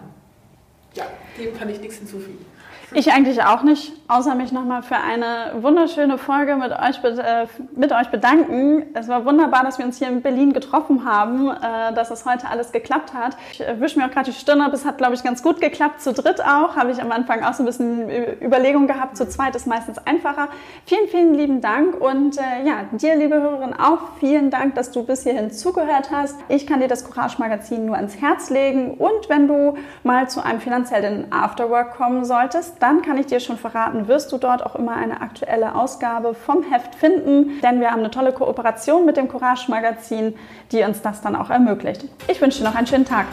[0.94, 1.04] Ja,
[1.38, 2.44] dem kann ich nichts hinzufügen.
[2.92, 7.92] Ich eigentlich auch nicht, außer mich nochmal für eine wunderschöne Folge mit euch, äh, mit
[7.92, 8.84] euch bedanken.
[8.94, 12.48] Es war wunderbar, dass wir uns hier in Berlin getroffen haben, äh, dass es heute
[12.48, 13.36] alles geklappt hat.
[13.52, 16.00] Ich wische mir auch gerade die Stirn ab, es hat, glaube ich, ganz gut geklappt.
[16.00, 18.08] Zu dritt auch, habe ich am Anfang auch so ein bisschen
[18.40, 19.16] Überlegung gehabt.
[19.16, 20.48] Zu zweit ist meistens einfacher.
[20.84, 25.02] Vielen, vielen lieben Dank und äh, ja, dir, liebe Hörerin, auch vielen Dank, dass du
[25.02, 26.36] bis hierhin zugehört hast.
[26.48, 30.44] Ich kann dir das Courage Magazin nur ans Herz legen und wenn du mal zu
[30.44, 34.74] einem finanziellen Afterwork kommen solltest, dann kann ich dir schon verraten, wirst du dort auch
[34.74, 39.28] immer eine aktuelle Ausgabe vom Heft finden, denn wir haben eine tolle Kooperation mit dem
[39.28, 40.34] Courage Magazin,
[40.72, 42.04] die uns das dann auch ermöglicht.
[42.28, 43.26] Ich wünsche dir noch einen schönen Tag.